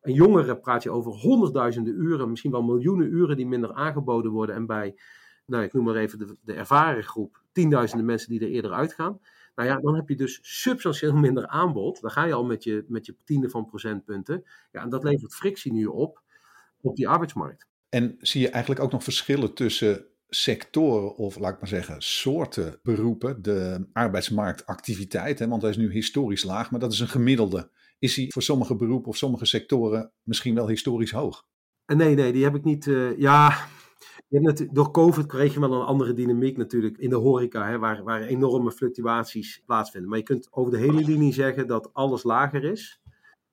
En 0.01 0.13
jongeren 0.13 0.59
praat 0.59 0.83
je 0.83 0.91
over 0.91 1.11
honderdduizenden 1.11 1.93
uren, 1.93 2.29
misschien 2.29 2.51
wel 2.51 2.63
miljoenen 2.63 3.07
uren 3.07 3.35
die 3.35 3.47
minder 3.47 3.73
aangeboden 3.73 4.31
worden. 4.31 4.55
En 4.55 4.65
bij, 4.65 4.99
nou 5.45 5.63
ik 5.63 5.73
noem 5.73 5.83
maar 5.83 5.95
even 5.95 6.17
de, 6.17 6.37
de 6.41 6.53
ervaren 6.53 7.03
groep, 7.03 7.43
tienduizenden 7.51 8.05
mensen 8.05 8.29
die 8.29 8.39
er 8.39 8.49
eerder 8.49 8.71
uitgaan. 8.71 9.19
Nou 9.55 9.69
ja, 9.69 9.79
dan 9.79 9.95
heb 9.95 10.09
je 10.09 10.15
dus 10.15 10.39
substantieel 10.41 11.15
minder 11.15 11.47
aanbod. 11.47 12.01
Dan 12.01 12.11
ga 12.11 12.23
je 12.23 12.33
al 12.33 12.45
met 12.45 12.63
je, 12.63 12.85
met 12.87 13.05
je 13.05 13.15
tiende 13.23 13.49
van 13.49 13.65
procentpunten. 13.65 14.43
Ja, 14.71 14.81
en 14.81 14.89
dat 14.89 15.03
levert 15.03 15.35
frictie 15.35 15.73
nu 15.73 15.85
op 15.85 16.23
op 16.81 16.95
die 16.95 17.07
arbeidsmarkt. 17.07 17.67
En 17.89 18.15
zie 18.19 18.41
je 18.41 18.49
eigenlijk 18.49 18.83
ook 18.83 18.91
nog 18.91 19.03
verschillen 19.03 19.53
tussen 19.53 20.05
sectoren 20.29 21.15
of 21.15 21.39
laat 21.39 21.53
ik 21.53 21.59
maar 21.59 21.69
zeggen 21.69 21.95
soorten 22.01 22.79
beroepen, 22.83 23.41
de 23.41 23.87
arbeidsmarktactiviteit, 23.93 25.39
hè, 25.39 25.47
want 25.47 25.61
hij 25.61 25.71
is 25.71 25.77
nu 25.77 25.91
historisch 25.91 26.43
laag, 26.43 26.71
maar 26.71 26.79
dat 26.79 26.93
is 26.93 26.99
een 26.99 27.07
gemiddelde. 27.07 27.69
Is 27.99 28.15
hij 28.15 28.25
voor 28.29 28.41
sommige 28.41 28.75
beroepen 28.75 29.09
of 29.09 29.17
sommige 29.17 29.45
sectoren 29.45 30.11
misschien 30.23 30.55
wel 30.55 30.67
historisch 30.67 31.11
hoog? 31.11 31.45
Nee, 31.85 32.15
nee, 32.15 32.33
die 32.33 32.43
heb 32.43 32.55
ik 32.55 32.63
niet. 32.63 32.85
Uh, 32.85 33.17
ja, 33.17 33.67
door 34.71 34.91
COVID 34.91 35.25
kreeg 35.25 35.53
je 35.53 35.59
wel 35.59 35.73
een 35.73 35.85
andere 35.85 36.13
dynamiek 36.13 36.57
natuurlijk 36.57 36.97
in 36.97 37.09
de 37.09 37.15
horeca, 37.15 37.67
hè, 37.67 37.79
waar, 37.79 38.21
enorme 38.21 38.71
fluctuaties 38.71 39.63
plaatsvinden. 39.65 40.09
Maar 40.09 40.19
je 40.19 40.25
kunt 40.25 40.47
over 40.51 40.71
de 40.71 40.77
hele 40.77 41.03
linie 41.03 41.33
zeggen 41.33 41.67
dat 41.67 41.93
alles 41.93 42.23
lager 42.23 42.63
is. 42.63 42.99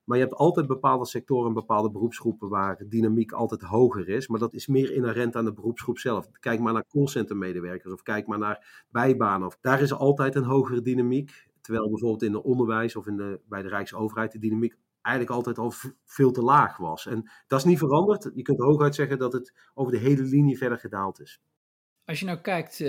Maar 0.03 0.17
je 0.17 0.23
hebt 0.23 0.35
altijd 0.35 0.67
bepaalde 0.67 1.05
sectoren 1.05 1.47
en 1.47 1.53
bepaalde 1.53 1.91
beroepsgroepen 1.91 2.49
waar 2.49 2.83
dynamiek 2.87 3.31
altijd 3.31 3.61
hoger 3.61 4.09
is. 4.09 4.27
Maar 4.27 4.39
dat 4.39 4.53
is 4.53 4.67
meer 4.67 4.93
inherent 4.93 5.35
aan 5.35 5.45
de 5.45 5.53
beroepsgroep 5.53 5.97
zelf. 5.97 6.31
Kijk 6.31 6.59
maar 6.59 6.73
naar 6.73 6.87
callcentermedewerkers 6.87 7.93
of 7.93 8.01
kijk 8.01 8.27
maar 8.27 8.39
naar 8.39 8.85
bijbanen. 8.89 9.47
Of, 9.47 9.57
daar 9.61 9.81
is 9.81 9.93
altijd 9.93 10.35
een 10.35 10.43
hogere 10.43 10.81
dynamiek. 10.81 11.47
Terwijl 11.61 11.89
bijvoorbeeld 11.89 12.23
in 12.23 12.33
het 12.33 12.43
onderwijs 12.43 12.95
of 12.95 13.07
in 13.07 13.17
de, 13.17 13.39
bij 13.49 13.61
de 13.61 13.67
Rijksoverheid 13.67 14.31
de 14.31 14.39
dynamiek 14.39 14.75
eigenlijk 15.03 15.35
altijd 15.35 15.57
al 15.57 15.73
veel 16.05 16.31
te 16.31 16.41
laag 16.41 16.77
was. 16.77 17.05
En 17.05 17.31
dat 17.47 17.59
is 17.59 17.65
niet 17.65 17.77
veranderd. 17.77 18.31
Je 18.33 18.41
kunt 18.41 18.59
hooguit 18.59 18.95
zeggen 18.95 19.17
dat 19.17 19.33
het 19.33 19.53
over 19.73 19.91
de 19.91 19.97
hele 19.97 20.23
linie 20.23 20.57
verder 20.57 20.77
gedaald 20.77 21.19
is. 21.19 21.41
Als 22.05 22.19
je 22.19 22.25
nou 22.25 22.37
kijkt, 22.37 22.79
uh, 22.79 22.87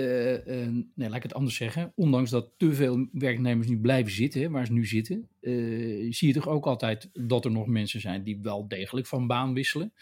nee, 0.95 1.09
laat 1.09 1.15
ik 1.15 1.23
het 1.23 1.33
anders 1.33 1.55
zeggen. 1.55 1.91
Ondanks 1.95 2.29
dat 2.29 2.49
te 2.57 2.73
veel 2.73 3.07
werknemers 3.11 3.67
nu 3.67 3.79
blijven 3.79 4.11
zitten, 4.11 4.51
waar 4.51 4.65
ze 4.65 4.71
nu 4.71 4.85
zitten, 4.85 5.27
uh, 5.41 6.13
zie 6.13 6.27
je 6.27 6.33
toch 6.33 6.47
ook 6.47 6.65
altijd 6.65 7.09
dat 7.13 7.45
er 7.45 7.51
nog 7.51 7.67
mensen 7.67 8.01
zijn 8.01 8.23
die 8.23 8.39
wel 8.41 8.67
degelijk 8.67 9.07
van 9.07 9.27
baan 9.27 9.53
wisselen. 9.53 9.93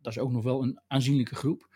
Dat 0.00 0.12
is 0.12 0.18
ook 0.18 0.32
nog 0.32 0.44
wel 0.44 0.62
een 0.62 0.80
aanzienlijke 0.86 1.34
groep. 1.34 1.68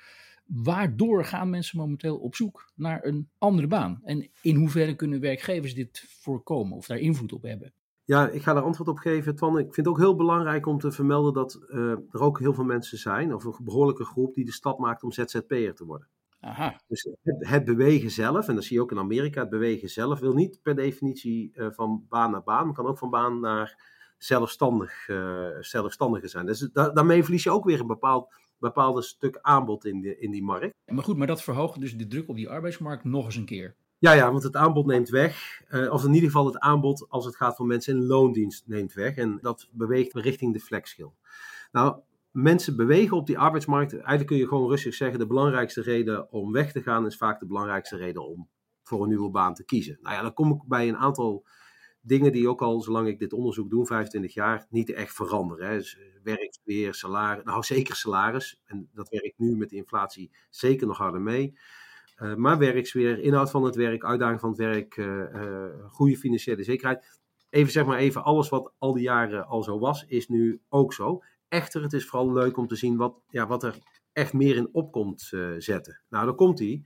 Waardoor 0.46 1.24
gaan 1.24 1.50
mensen 1.50 1.78
momenteel 1.78 2.16
op 2.16 2.34
zoek 2.34 2.72
naar 2.74 3.04
een 3.04 3.28
andere 3.38 3.66
baan? 3.66 4.00
En 4.04 4.30
in 4.42 4.56
hoeverre 4.56 4.96
kunnen 4.96 5.20
werkgevers 5.20 5.74
dit 5.74 6.04
voorkomen 6.08 6.76
of 6.76 6.86
daar 6.86 6.98
invloed 6.98 7.32
op 7.32 7.42
hebben? 7.42 7.72
Ja, 8.06 8.28
ik 8.28 8.42
ga 8.42 8.54
daar 8.54 8.62
antwoord 8.62 8.88
op 8.88 8.98
geven. 8.98 9.34
Twan, 9.34 9.58
ik 9.58 9.74
vind 9.74 9.76
het 9.76 9.88
ook 9.88 9.98
heel 9.98 10.16
belangrijk 10.16 10.66
om 10.66 10.78
te 10.78 10.92
vermelden 10.92 11.32
dat 11.32 11.60
uh, 11.68 11.90
er 11.90 12.20
ook 12.20 12.38
heel 12.38 12.54
veel 12.54 12.64
mensen 12.64 12.98
zijn, 12.98 13.34
of 13.34 13.44
een 13.44 13.54
behoorlijke 13.60 14.04
groep, 14.04 14.34
die 14.34 14.44
de 14.44 14.52
stap 14.52 14.78
maakt 14.78 15.02
om 15.02 15.12
ZZP'er 15.12 15.74
te 15.74 15.84
worden. 15.84 16.08
Aha. 16.40 16.80
Dus 16.86 17.08
het, 17.22 17.48
het, 17.48 17.64
bewegen 17.64 18.10
zelf, 18.10 18.48
en 18.48 18.54
dat 18.54 18.64
zie 18.64 18.76
je 18.76 18.82
ook 18.82 18.90
in 18.90 18.98
Amerika, 18.98 19.40
het 19.40 19.50
bewegen 19.50 19.88
zelf 19.88 20.18
wil 20.18 20.34
niet 20.34 20.58
per 20.62 20.74
definitie 20.74 21.52
uh, 21.54 21.66
van 21.70 22.06
baan 22.08 22.30
naar 22.30 22.42
baan, 22.42 22.64
maar 22.64 22.74
kan 22.74 22.86
ook 22.86 22.98
van 22.98 23.10
baan 23.10 23.40
naar 23.40 23.82
zelfstandig, 24.18 25.08
uh, 25.08 25.48
zelfstandige 25.60 26.28
zijn. 26.28 26.46
Dus 26.46 26.58
da 26.58 26.90
daarmee 26.90 27.22
verlies 27.22 27.42
je 27.42 27.50
ook 27.50 27.64
weer 27.64 27.80
een 27.80 27.86
bepaald, 27.86 28.34
bepaalde 28.58 29.02
stuk 29.02 29.38
aanbod 29.40 29.84
in, 29.84 30.00
de, 30.00 30.18
in 30.18 30.30
die 30.30 30.44
markt. 30.44 30.74
Maar 30.86 31.04
goed, 31.04 31.16
maar 31.16 31.26
dat 31.26 31.42
verhoogt 31.42 31.80
dus 31.80 31.96
de 31.96 32.06
druk 32.06 32.28
op 32.28 32.36
die 32.36 32.48
arbeidsmarkt 32.48 33.04
nog 33.04 33.24
eens 33.24 33.36
een 33.36 33.44
keer. 33.44 33.76
Ja, 33.98 34.12
ja, 34.12 34.30
want 34.30 34.42
het 34.42 34.56
aanbod 34.56 34.86
neemt 34.86 35.08
weg. 35.08 35.62
Uh, 35.70 35.92
of 35.92 36.04
in 36.04 36.14
ieder 36.14 36.30
geval 36.30 36.46
het 36.46 36.58
aanbod 36.58 37.06
als 37.08 37.24
het 37.24 37.36
gaat 37.36 37.56
van 37.56 37.66
mensen 37.66 37.96
in 37.96 38.06
loondienst 38.06 38.66
neemt 38.66 38.92
weg. 38.92 39.16
En 39.16 39.38
dat 39.40 39.68
beweegt 39.72 40.14
richting 40.14 40.52
de 40.52 40.60
flexschil. 40.60 41.14
Nou, 41.72 42.00
mensen 42.30 42.76
bewegen 42.76 43.16
op 43.16 43.26
die 43.26 43.38
arbeidsmarkt. 43.38 43.92
Eigenlijk 43.92 44.26
kun 44.26 44.36
je 44.36 44.48
gewoon 44.48 44.68
rustig 44.68 44.94
zeggen: 44.94 45.18
de 45.18 45.26
belangrijkste 45.26 45.82
reden 45.82 46.32
om 46.32 46.52
weg 46.52 46.72
te 46.72 46.82
gaan 46.82 47.06
is 47.06 47.16
vaak 47.16 47.40
de 47.40 47.46
belangrijkste 47.46 47.96
reden 47.96 48.28
om 48.28 48.48
voor 48.82 49.02
een 49.02 49.08
nieuwe 49.08 49.30
baan 49.30 49.54
te 49.54 49.64
kiezen. 49.64 49.98
Nou 50.00 50.14
ja, 50.14 50.22
dan 50.22 50.32
kom 50.32 50.52
ik 50.52 50.62
bij 50.66 50.88
een 50.88 50.96
aantal 50.96 51.46
dingen 52.00 52.32
die 52.32 52.48
ook 52.48 52.62
al, 52.62 52.80
zolang 52.80 53.08
ik 53.08 53.18
dit 53.18 53.32
onderzoek 53.32 53.70
doe, 53.70 53.86
25 53.86 54.34
jaar, 54.34 54.66
niet 54.70 54.92
echt 54.92 55.14
veranderen. 55.14 55.68
Hè. 55.68 55.76
Dus 55.76 55.98
werksfeer, 56.22 56.94
salaris, 56.94 57.44
nou 57.44 57.62
zeker 57.62 57.94
salaris. 57.96 58.60
En 58.64 58.88
dat 58.92 59.08
werkt 59.08 59.38
nu 59.38 59.56
met 59.56 59.70
de 59.70 59.76
inflatie 59.76 60.30
zeker 60.50 60.86
nog 60.86 60.98
harder 60.98 61.20
mee. 61.20 61.58
Uh, 62.22 62.34
maar 62.34 62.58
werksfeer, 62.58 63.18
inhoud 63.18 63.50
van 63.50 63.64
het 63.64 63.74
werk, 63.74 64.04
uitdaging 64.04 64.40
van 64.40 64.48
het 64.48 64.58
werk, 64.58 64.96
uh, 64.96 65.06
uh, 65.06 65.64
goede 65.88 66.16
financiële 66.16 66.62
zekerheid. 66.62 67.20
Even 67.50 67.72
zeg 67.72 67.86
maar 67.86 67.98
even, 67.98 68.24
alles 68.24 68.48
wat 68.48 68.72
al 68.78 68.92
die 68.92 69.02
jaren 69.02 69.46
al 69.46 69.62
zo 69.62 69.78
was, 69.78 70.04
is 70.06 70.28
nu 70.28 70.60
ook 70.68 70.92
zo. 70.92 71.22
Echter, 71.48 71.82
het 71.82 71.92
is 71.92 72.06
vooral 72.06 72.32
leuk 72.32 72.56
om 72.56 72.66
te 72.66 72.76
zien 72.76 72.96
wat, 72.96 73.20
ja, 73.28 73.46
wat 73.46 73.62
er 73.62 73.78
echt 74.12 74.32
meer 74.32 74.56
in 74.56 74.68
op 74.72 74.92
komt 74.92 75.32
zetten. 75.58 76.00
Nou, 76.08 76.26
dan 76.26 76.34
komt 76.34 76.58
hij. 76.58 76.84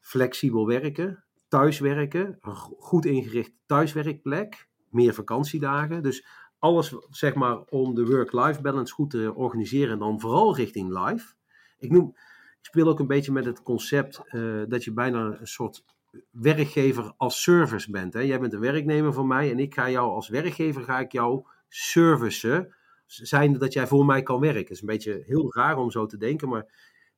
Flexibel 0.00 0.66
werken, 0.66 1.24
thuiswerken, 1.48 2.38
goed 2.78 3.04
ingericht 3.04 3.52
thuiswerkplek, 3.66 4.68
meer 4.90 5.14
vakantiedagen. 5.14 6.02
Dus 6.02 6.26
alles 6.58 6.96
zeg 7.10 7.34
maar 7.34 7.58
om 7.58 7.94
de 7.94 8.06
work-life 8.06 8.60
balance 8.60 8.94
goed 8.94 9.10
te 9.10 9.34
organiseren 9.34 9.92
en 9.92 9.98
dan 9.98 10.20
vooral 10.20 10.56
richting 10.56 10.98
live. 10.98 11.34
Ik 11.78 11.90
noem, 11.90 12.14
speel 12.62 12.88
ook 12.88 12.98
een 12.98 13.06
beetje 13.06 13.32
met 13.32 13.44
het 13.44 13.62
concept 13.62 14.20
uh, 14.30 14.62
dat 14.68 14.84
je 14.84 14.92
bijna 14.92 15.36
een 15.40 15.46
soort 15.46 15.84
werkgever 16.30 17.12
als 17.16 17.42
service 17.42 17.90
bent. 17.90 18.12
Hè? 18.12 18.20
Jij 18.20 18.40
bent 18.40 18.52
een 18.52 18.60
werknemer 18.60 19.12
van 19.12 19.26
mij 19.26 19.50
en 19.50 19.58
ik 19.58 19.74
ga 19.74 19.90
jou 19.90 20.10
als 20.10 20.28
werkgever 20.28 20.82
ga 20.82 21.00
ik 21.00 21.12
jou 21.12 21.46
servicen. 21.68 22.74
Zijnde 23.06 23.58
dat 23.58 23.72
jij 23.72 23.86
voor 23.86 24.04
mij 24.04 24.22
kan 24.22 24.40
werken. 24.40 24.60
Het 24.60 24.70
is 24.70 24.80
een 24.80 24.86
beetje 24.86 25.22
heel 25.26 25.54
raar 25.54 25.76
om 25.76 25.90
zo 25.90 26.06
te 26.06 26.16
denken, 26.16 26.48
maar 26.48 26.66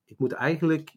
ik 0.05 0.19
moet 0.19 0.33
eigenlijk 0.33 0.97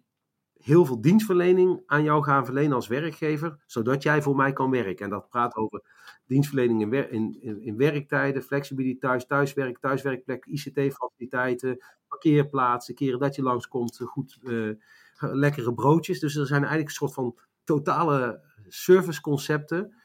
heel 0.59 0.85
veel 0.85 1.01
dienstverlening 1.01 1.81
aan 1.85 2.03
jou 2.03 2.23
gaan 2.23 2.45
verlenen 2.45 2.75
als 2.75 2.87
werkgever, 2.87 3.63
zodat 3.65 4.03
jij 4.03 4.21
voor 4.21 4.35
mij 4.35 4.53
kan 4.53 4.71
werken. 4.71 5.05
En 5.05 5.09
dat 5.09 5.29
praat 5.29 5.55
over 5.55 5.81
dienstverlening 6.25 6.81
in, 6.81 7.11
in, 7.11 7.37
in, 7.41 7.61
in 7.61 7.77
werktijden, 7.77 8.43
flexibiliteit, 8.43 9.27
thuiswerk, 9.27 9.79
thuiswerkplek, 9.79 10.45
ICT-faciliteiten, 10.45 11.83
parkeerplaatsen, 12.07 12.95
keren 12.95 13.19
dat 13.19 13.35
je 13.35 13.41
langskomt, 13.41 13.99
goed, 14.03 14.39
uh, 14.41 14.73
lekkere 15.19 15.73
broodjes. 15.73 16.19
Dus 16.19 16.35
er 16.35 16.47
zijn 16.47 16.61
eigenlijk 16.61 16.89
een 16.89 16.95
soort 16.95 17.13
van 17.13 17.37
totale 17.63 18.41
serviceconcepten 18.67 19.95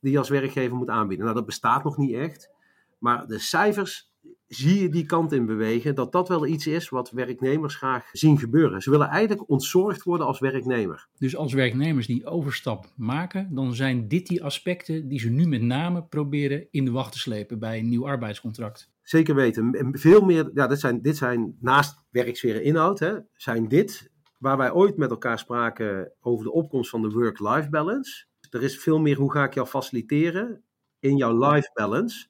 die 0.00 0.12
je 0.12 0.18
als 0.18 0.28
werkgever 0.28 0.76
moet 0.76 0.88
aanbieden. 0.88 1.24
Nou, 1.24 1.36
dat 1.36 1.46
bestaat 1.46 1.84
nog 1.84 1.96
niet 1.96 2.14
echt, 2.14 2.50
maar 2.98 3.26
de 3.26 3.38
cijfers 3.38 4.11
zie 4.54 4.82
je 4.82 4.88
die 4.88 5.06
kant 5.06 5.32
in 5.32 5.46
bewegen, 5.46 5.94
dat 5.94 6.12
dat 6.12 6.28
wel 6.28 6.46
iets 6.46 6.66
is 6.66 6.88
wat 6.88 7.10
werknemers 7.10 7.74
graag 7.74 8.08
zien 8.12 8.38
gebeuren. 8.38 8.82
Ze 8.82 8.90
willen 8.90 9.08
eigenlijk 9.08 9.50
ontzorgd 9.50 10.02
worden 10.02 10.26
als 10.26 10.38
werknemer. 10.38 11.08
Dus 11.18 11.36
als 11.36 11.52
werknemers 11.52 12.06
die 12.06 12.26
overstap 12.26 12.86
maken, 12.96 13.54
dan 13.54 13.74
zijn 13.74 14.08
dit 14.08 14.26
die 14.26 14.44
aspecten 14.44 15.08
die 15.08 15.18
ze 15.18 15.30
nu 15.30 15.46
met 15.46 15.62
name 15.62 16.04
proberen 16.04 16.66
in 16.70 16.84
de 16.84 16.90
wacht 16.90 17.12
te 17.12 17.18
slepen 17.18 17.58
bij 17.58 17.78
een 17.78 17.88
nieuw 17.88 18.06
arbeidscontract. 18.06 18.90
Zeker 19.02 19.34
weten. 19.34 19.88
Veel 19.92 20.20
meer, 20.20 20.50
ja, 20.54 20.66
dit 20.66 20.80
zijn, 20.80 21.02
dit 21.02 21.16
zijn 21.16 21.56
naast 21.60 22.04
werksfeer 22.10 22.62
inhoud, 22.62 22.98
hè, 22.98 23.18
zijn 23.34 23.68
dit 23.68 24.10
waar 24.38 24.56
wij 24.56 24.72
ooit 24.72 24.96
met 24.96 25.10
elkaar 25.10 25.38
spraken 25.38 26.12
over 26.20 26.44
de 26.44 26.52
opkomst 26.52 26.90
van 26.90 27.02
de 27.02 27.10
work-life 27.10 27.68
balance. 27.68 28.24
Er 28.50 28.62
is 28.62 28.78
veel 28.78 28.98
meer 28.98 29.16
hoe 29.16 29.32
ga 29.32 29.44
ik 29.44 29.54
jou 29.54 29.66
faciliteren 29.66 30.62
in 30.98 31.16
jouw 31.16 31.50
life 31.50 31.70
balance. 31.74 32.26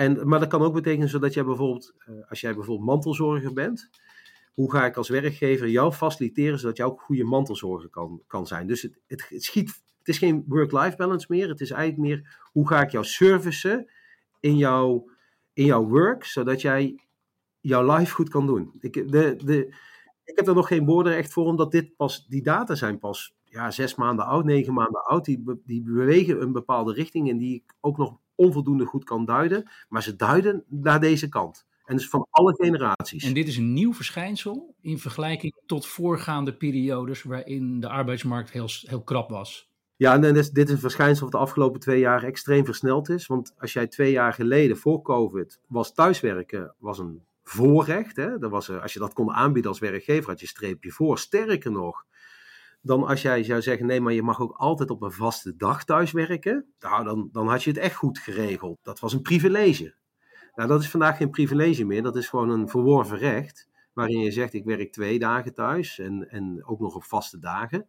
En, 0.00 0.28
maar 0.28 0.40
dat 0.40 0.48
kan 0.48 0.62
ook 0.62 0.74
betekenen 0.74 1.08
zodat 1.08 1.34
jij 1.34 1.44
bijvoorbeeld, 1.44 1.94
eh, 1.98 2.14
als 2.28 2.40
jij 2.40 2.54
bijvoorbeeld 2.54 2.86
mantelzorger 2.86 3.52
bent, 3.52 3.90
hoe 4.54 4.70
ga 4.70 4.86
ik 4.86 4.96
als 4.96 5.08
werkgever 5.08 5.68
jou 5.68 5.92
faciliteren 5.92 6.58
zodat 6.58 6.76
jij 6.76 6.86
ook 6.86 7.00
goede 7.00 7.24
mantelzorger 7.24 7.88
kan, 7.88 8.22
kan 8.26 8.46
zijn. 8.46 8.66
Dus 8.66 8.82
het, 8.82 9.00
het, 9.06 9.28
het 9.28 9.42
schiet, 9.42 9.68
het 9.98 10.08
is 10.08 10.18
geen 10.18 10.44
work-life 10.46 10.96
balance 10.96 11.26
meer, 11.28 11.48
het 11.48 11.60
is 11.60 11.70
eigenlijk 11.70 12.08
meer 12.08 12.38
hoe 12.52 12.68
ga 12.68 12.82
ik 12.82 12.90
jou 12.90 13.04
servicen 13.04 13.90
in 14.40 14.56
jouw, 14.56 15.10
in 15.52 15.64
jouw 15.64 15.84
work, 15.84 16.24
zodat 16.24 16.60
jij 16.60 17.00
jouw 17.60 17.96
life 17.96 18.14
goed 18.14 18.28
kan 18.28 18.46
doen. 18.46 18.72
Ik, 18.80 18.92
de, 18.92 19.36
de, 19.44 19.66
ik 20.24 20.36
heb 20.36 20.48
er 20.48 20.54
nog 20.54 20.68
geen 20.68 20.84
woorden 20.84 21.16
echt 21.16 21.32
voor, 21.32 21.44
omdat 21.44 21.70
dit 21.72 21.96
pas, 21.96 22.26
die 22.26 22.42
data 22.42 22.74
zijn 22.74 22.98
pas 22.98 23.34
ja, 23.44 23.70
zes 23.70 23.94
maanden 23.94 24.26
oud, 24.26 24.44
negen 24.44 24.74
maanden 24.74 25.04
oud. 25.04 25.24
Die, 25.24 25.60
die 25.64 25.82
bewegen 25.82 26.42
een 26.42 26.52
bepaalde 26.52 26.92
richting 26.92 27.30
en 27.30 27.38
die 27.38 27.54
ik 27.54 27.74
ook 27.80 27.96
nog 27.96 28.18
onvoldoende 28.40 28.84
goed 28.84 29.04
kan 29.04 29.24
duiden. 29.24 29.70
Maar 29.88 30.02
ze 30.02 30.16
duiden 30.16 30.64
naar 30.68 31.00
deze 31.00 31.28
kant. 31.28 31.66
En 31.84 31.96
dus 31.96 32.08
van 32.08 32.26
alle 32.30 32.54
generaties. 32.54 33.24
En 33.24 33.34
dit 33.34 33.48
is 33.48 33.56
een 33.56 33.72
nieuw 33.72 33.94
verschijnsel 33.94 34.74
in 34.80 34.98
vergelijking 34.98 35.52
tot 35.66 35.86
voorgaande 35.86 36.56
periodes 36.56 37.22
waarin 37.22 37.80
de 37.80 37.88
arbeidsmarkt 37.88 38.50
heel, 38.50 38.68
heel 38.80 39.02
krap 39.02 39.30
was. 39.30 39.70
Ja, 39.96 40.22
en 40.22 40.34
dit 40.34 40.56
is 40.56 40.70
een 40.70 40.78
verschijnsel 40.78 41.22
dat 41.22 41.40
de 41.40 41.46
afgelopen 41.46 41.80
twee 41.80 41.98
jaar 41.98 42.22
extreem 42.22 42.64
versneld 42.64 43.08
is. 43.08 43.26
Want 43.26 43.54
als 43.58 43.72
jij 43.72 43.86
twee 43.86 44.12
jaar 44.12 44.32
geleden, 44.32 44.76
voor 44.76 45.02
COVID, 45.02 45.60
was 45.66 45.94
thuiswerken 45.94 46.74
was 46.78 46.98
een 46.98 47.22
voorrecht. 47.42 48.16
Hè? 48.16 48.38
Dat 48.38 48.50
was, 48.50 48.70
als 48.70 48.92
je 48.92 48.98
dat 48.98 49.12
kon 49.12 49.32
aanbieden 49.32 49.70
als 49.70 49.80
werkgever, 49.80 50.30
had 50.30 50.40
je 50.40 50.46
streepje 50.46 50.90
voor. 50.90 51.18
Sterker 51.18 51.70
nog, 51.70 52.04
dan 52.82 53.06
als 53.06 53.22
jij 53.22 53.42
zou 53.42 53.62
zeggen: 53.62 53.86
nee, 53.86 54.00
maar 54.00 54.12
je 54.12 54.22
mag 54.22 54.40
ook 54.40 54.56
altijd 54.56 54.90
op 54.90 55.02
een 55.02 55.12
vaste 55.12 55.56
dag 55.56 55.84
thuiswerken. 55.84 56.66
Nou, 56.78 57.04
dan, 57.04 57.28
dan 57.32 57.48
had 57.48 57.62
je 57.62 57.70
het 57.70 57.78
echt 57.78 57.94
goed 57.94 58.18
geregeld. 58.18 58.78
Dat 58.82 59.00
was 59.00 59.12
een 59.12 59.22
privilege. 59.22 59.94
Nou, 60.54 60.68
dat 60.68 60.80
is 60.80 60.90
vandaag 60.90 61.16
geen 61.16 61.30
privilege 61.30 61.84
meer. 61.84 62.02
Dat 62.02 62.16
is 62.16 62.28
gewoon 62.28 62.50
een 62.50 62.68
verworven 62.68 63.18
recht. 63.18 63.68
Waarin 63.92 64.20
je 64.20 64.30
zegt: 64.30 64.54
ik 64.54 64.64
werk 64.64 64.92
twee 64.92 65.18
dagen 65.18 65.54
thuis 65.54 65.98
en, 65.98 66.30
en 66.30 66.64
ook 66.64 66.80
nog 66.80 66.94
op 66.94 67.04
vaste 67.04 67.38
dagen. 67.38 67.86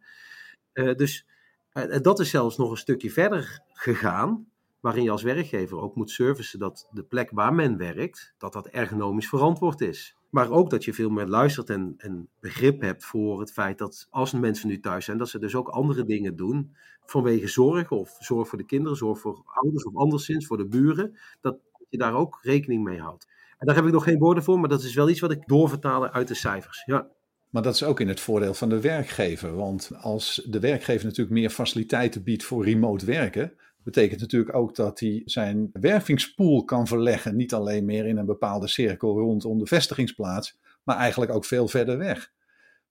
Uh, 0.72 0.94
dus 0.94 1.26
En 1.72 2.02
dat 2.02 2.20
is 2.20 2.30
zelfs 2.30 2.56
nog 2.56 2.70
een 2.70 2.76
stukje 2.76 3.10
verder 3.10 3.60
gegaan, 3.72 4.46
waarin 4.80 5.02
je 5.02 5.10
als 5.10 5.22
werkgever 5.22 5.78
ook 5.78 5.96
moet 5.96 6.10
servicen 6.10 6.58
dat 6.58 6.88
de 6.90 7.02
plek 7.02 7.30
waar 7.30 7.54
men 7.54 7.76
werkt, 7.76 8.34
dat 8.38 8.52
dat 8.52 8.66
ergonomisch 8.66 9.28
verantwoord 9.28 9.80
is. 9.80 10.16
Maar 10.32 10.50
ook 10.50 10.70
dat 10.70 10.84
je 10.84 10.94
veel 10.94 11.10
meer 11.10 11.26
luistert 11.26 11.70
en, 11.70 11.94
en 11.96 12.28
begrip 12.40 12.80
hebt 12.80 13.04
voor 13.04 13.40
het 13.40 13.52
feit 13.52 13.78
dat 13.78 14.06
als 14.10 14.32
mensen 14.32 14.68
nu 14.68 14.80
thuis 14.80 15.04
zijn, 15.04 15.18
dat 15.18 15.28
ze 15.28 15.38
dus 15.38 15.54
ook 15.54 15.68
andere 15.68 16.04
dingen 16.04 16.36
doen 16.36 16.74
vanwege 17.06 17.48
zorg 17.48 17.90
of 17.90 18.16
zorg 18.18 18.48
voor 18.48 18.58
de 18.58 18.64
kinderen, 18.64 18.96
zorg 18.96 19.18
voor 19.18 19.42
ouders 19.44 19.84
of 19.84 19.96
anderszins 19.96 20.46
voor 20.46 20.56
de 20.56 20.66
buren, 20.66 21.18
dat 21.40 21.56
je 21.88 21.98
daar 21.98 22.14
ook 22.14 22.38
rekening 22.42 22.84
mee 22.84 23.00
houdt. 23.00 23.28
En 23.58 23.66
daar 23.66 23.76
heb 23.76 23.84
ik 23.84 23.92
nog 23.92 24.04
geen 24.04 24.18
woorden 24.18 24.42
voor, 24.42 24.60
maar 24.60 24.68
dat 24.68 24.82
is 24.82 24.94
wel 24.94 25.08
iets 25.08 25.20
wat 25.20 25.30
ik 25.30 25.46
doorvertalen 25.46 26.12
uit 26.12 26.28
de 26.28 26.34
cijfers. 26.34 26.82
Ja. 26.86 27.08
Maar 27.50 27.62
dat 27.62 27.74
is 27.74 27.84
ook 27.84 28.00
in 28.00 28.08
het 28.08 28.20
voordeel 28.20 28.54
van 28.54 28.68
de 28.68 28.80
werkgever. 28.80 29.56
Want 29.56 29.90
als 30.00 30.46
de 30.48 30.60
werkgever 30.60 31.04
natuurlijk 31.04 31.36
meer 31.36 31.50
faciliteiten 31.50 32.22
biedt 32.22 32.44
voor 32.44 32.64
remote 32.64 33.06
werken, 33.06 33.52
betekent 33.84 34.20
natuurlijk 34.20 34.56
ook 34.56 34.74
dat 34.74 35.00
hij 35.00 35.22
zijn 35.24 35.70
wervingspool 35.72 36.64
kan 36.64 36.86
verleggen. 36.86 37.36
Niet 37.36 37.54
alleen 37.54 37.84
meer 37.84 38.06
in 38.06 38.16
een 38.16 38.26
bepaalde 38.26 38.68
cirkel 38.68 39.18
rondom 39.18 39.58
de 39.58 39.66
vestigingsplaats, 39.66 40.58
maar 40.82 40.96
eigenlijk 40.96 41.32
ook 41.32 41.44
veel 41.44 41.68
verder 41.68 41.98
weg. 41.98 42.32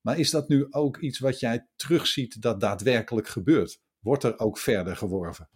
Maar 0.02 0.20
is 0.20 0.32
dat 0.32 0.48
nu 0.48 0.68
ook 0.70 0.98
iets 0.98 1.20
wat 1.20 1.40
jij 1.40 1.68
terugziet 1.76 2.42
dat 2.42 2.60
daadwerkelijk 2.60 3.28
gebeurt? 3.28 3.82
Wordt 4.00 4.24
er 4.24 4.40
ook 4.40 4.58
verder 4.58 4.96
geworven? 4.96 5.50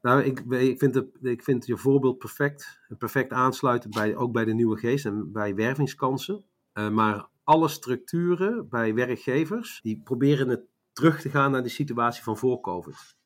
Nou, 0.00 0.22
ik, 0.22 0.40
ik, 0.40 0.78
vind 0.78 1.02
ik 1.22 1.42
vind 1.42 1.66
je 1.66 1.76
voorbeeld 1.76 2.18
perfect. 2.18 2.80
Perfect 2.98 3.32
aansluiten 3.32 3.90
bij, 3.90 4.16
ook 4.16 4.32
bij 4.32 4.44
de 4.44 4.54
nieuwe 4.54 4.76
geest 4.76 5.04
en 5.04 5.32
bij 5.32 5.54
wervingskansen. 5.54 6.44
Uh, 6.78 6.90
maar 6.90 7.28
alle 7.42 7.68
structuren 7.68 8.68
bij 8.68 8.94
werkgevers, 8.94 9.80
die 9.82 10.00
proberen 10.04 10.48
het 10.48 10.66
terug 10.92 11.20
te 11.20 11.30
gaan 11.30 11.50
naar 11.50 11.62
de 11.62 11.68
situatie 11.68 12.22
van 12.22 12.36
voor 12.36 12.60
COVID. 12.60 13.16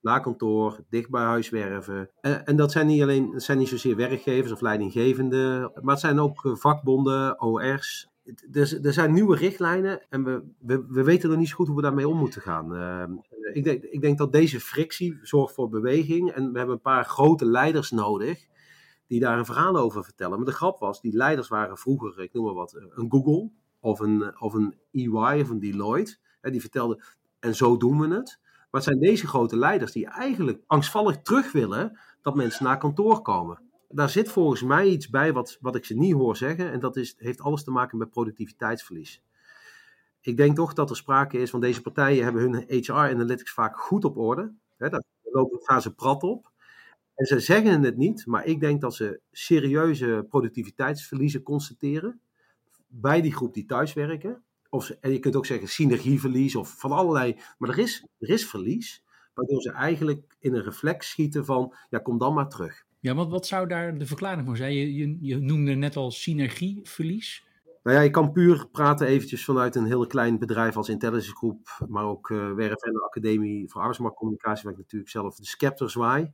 Kantoor, 0.00 0.84
dicht 0.88 1.10
bij 1.10 1.22
huis 1.22 1.48
werven. 1.48 2.10
En, 2.20 2.44
eh, 2.44 2.56
dat 2.56 2.72
zijn 2.72 2.86
niet 2.86 3.02
alleen, 3.02 3.32
zijn 3.36 3.58
niet 3.58 3.68
zozeer 3.68 3.96
werkgevers 3.96 4.52
of 4.52 4.60
leidinggevenden, 4.60 5.60
maar 5.60 5.94
het 5.94 6.00
zijn 6.00 6.20
ook 6.20 6.44
eh, 6.44 6.54
vakbonden, 6.54 7.40
OR's. 7.40 8.08
Er, 8.52 8.92
zijn 8.92 9.12
nieuwe 9.12 9.36
richtlijnen 9.36 10.06
en 10.08 10.24
we, 10.24 10.42
we, 10.58 10.84
we 10.88 11.04
weten 11.04 11.28
nog 11.28 11.38
niet 11.38 11.48
zo 11.48 11.54
goed 11.56 11.66
hoe 11.66 11.76
we 11.76 11.82
daarmee 11.82 12.08
om 12.08 12.16
moeten 12.16 12.42
gaan. 12.42 12.74
Uh, 12.74 13.04
ik, 13.52 13.64
denk, 13.64 13.82
ik 13.82 14.00
denk 14.00 14.18
dat 14.18 14.32
deze 14.32 14.60
frictie 14.60 15.18
zorgt 15.22 15.54
voor 15.54 15.68
beweging 15.68 16.30
en 16.30 16.52
we 16.52 16.58
hebben 16.58 16.76
een 16.76 16.82
paar 16.82 17.04
grote 17.04 17.46
leiders 17.46 17.90
nodig 17.90 18.46
die 19.06 19.20
daar 19.20 19.38
een 19.38 19.44
verhaal 19.44 19.76
over 19.76 20.04
vertellen. 20.04 20.36
Maar 20.36 20.46
de 20.46 20.52
grap 20.52 20.78
was, 20.78 21.00
die 21.00 21.16
leiders 21.16 21.48
waren 21.48 21.78
vroeger, 21.78 22.20
ik 22.20 22.32
noem 22.32 22.44
maar 22.44 22.54
wat, 22.54 22.74
een 22.74 23.10
Google 23.10 23.50
of 23.80 24.00
een, 24.00 24.40
of 24.40 24.54
een 24.54 24.74
EY 24.92 25.40
of 25.40 25.48
een 25.48 25.60
Deloitte. 25.60 26.16
Hè, 26.40 26.50
die 26.50 26.60
vertelden, 26.60 27.02
en 27.38 27.54
zo 27.54 27.76
doen 27.76 28.00
we 28.00 28.14
het. 28.14 28.40
Maar 28.70 28.80
het 28.80 28.90
zijn 28.90 28.98
deze 28.98 29.26
grote 29.26 29.56
leiders 29.56 29.92
die 29.92 30.06
eigenlijk 30.06 30.62
angstvallig 30.66 31.22
terug 31.22 31.52
willen 31.52 31.98
dat 32.22 32.34
mensen 32.34 32.64
naar 32.64 32.78
kantoor 32.78 33.22
komen. 33.22 33.60
Daar 33.88 34.10
zit 34.10 34.28
volgens 34.28 34.62
mij 34.62 34.86
iets 34.86 35.08
bij 35.08 35.32
wat, 35.32 35.58
wat 35.60 35.76
ik 35.76 35.84
ze 35.84 35.94
niet 35.94 36.12
hoor 36.12 36.36
zeggen. 36.36 36.72
En 36.72 36.80
dat 36.80 36.96
is, 36.96 37.14
heeft 37.18 37.40
alles 37.40 37.64
te 37.64 37.70
maken 37.70 37.98
met 37.98 38.10
productiviteitsverlies. 38.10 39.22
Ik 40.20 40.36
denk 40.36 40.56
toch 40.56 40.72
dat 40.72 40.90
er 40.90 40.96
sprake 40.96 41.38
is 41.38 41.50
van 41.50 41.60
deze 41.60 41.82
partijen 41.82 42.24
hebben 42.24 42.42
hun 42.42 42.64
HR 42.68 42.92
analytics 42.92 43.52
vaak 43.52 43.78
goed 43.78 44.04
op 44.04 44.16
orde. 44.16 44.52
Hè, 44.76 44.88
daar 44.88 45.02
lopen, 45.22 45.58
gaan 45.62 45.82
ze 45.82 45.94
prat 45.94 46.22
op. 46.22 46.50
En 47.14 47.26
ze 47.26 47.40
zeggen 47.40 47.82
het 47.82 47.96
niet, 47.96 48.26
maar 48.26 48.46
ik 48.46 48.60
denk 48.60 48.80
dat 48.80 48.94
ze 48.94 49.20
serieuze 49.32 50.26
productiviteitsverliezen 50.28 51.42
constateren 51.42 52.20
bij 52.86 53.20
die 53.20 53.34
groep 53.34 53.54
die 53.54 53.66
thuiswerken. 53.66 54.42
Of, 54.68 54.90
en 54.90 55.12
je 55.12 55.18
kunt 55.18 55.36
ook 55.36 55.46
zeggen 55.46 55.68
synergieverlies 55.68 56.56
of 56.56 56.74
van 56.78 56.92
allerlei. 56.92 57.36
Maar 57.58 57.70
er 57.70 57.78
is, 57.78 58.06
er 58.18 58.28
is 58.28 58.46
verlies, 58.46 59.04
waardoor 59.34 59.62
ze 59.62 59.72
eigenlijk 59.72 60.36
in 60.38 60.54
een 60.54 60.62
reflex 60.62 61.08
schieten 61.08 61.44
van, 61.44 61.74
ja, 61.90 61.98
kom 61.98 62.18
dan 62.18 62.34
maar 62.34 62.48
terug. 62.48 62.86
Ja, 63.00 63.14
want 63.14 63.30
wat 63.30 63.46
zou 63.46 63.68
daar 63.68 63.98
de 63.98 64.06
verklaring 64.06 64.46
voor 64.46 64.56
zijn? 64.56 64.74
Je, 64.74 64.94
je, 64.94 65.18
je 65.20 65.38
noemde 65.38 65.74
net 65.74 65.96
al 65.96 66.10
synergieverlies. 66.10 67.46
Nou 67.82 67.96
ja, 67.96 68.02
je 68.02 68.10
kan 68.10 68.32
puur 68.32 68.68
praten 68.72 69.06
eventjes 69.06 69.44
vanuit 69.44 69.74
een 69.74 69.86
heel 69.86 70.06
klein 70.06 70.38
bedrijf 70.38 70.76
als 70.76 70.88
Intelligence 70.88 71.36
Group, 71.36 71.86
maar 71.88 72.04
ook 72.04 72.28
uh, 72.28 72.52
Werf 72.52 72.82
en 72.82 72.92
de 72.92 73.04
Academie 73.04 73.68
voor 73.68 73.80
Arbeidsmarktcommunicatie, 73.80 74.62
waar 74.62 74.72
ik 74.72 74.78
natuurlijk 74.78 75.10
zelf 75.10 75.36
de 75.36 75.46
scepter 75.46 75.90
zwaai 75.90 76.32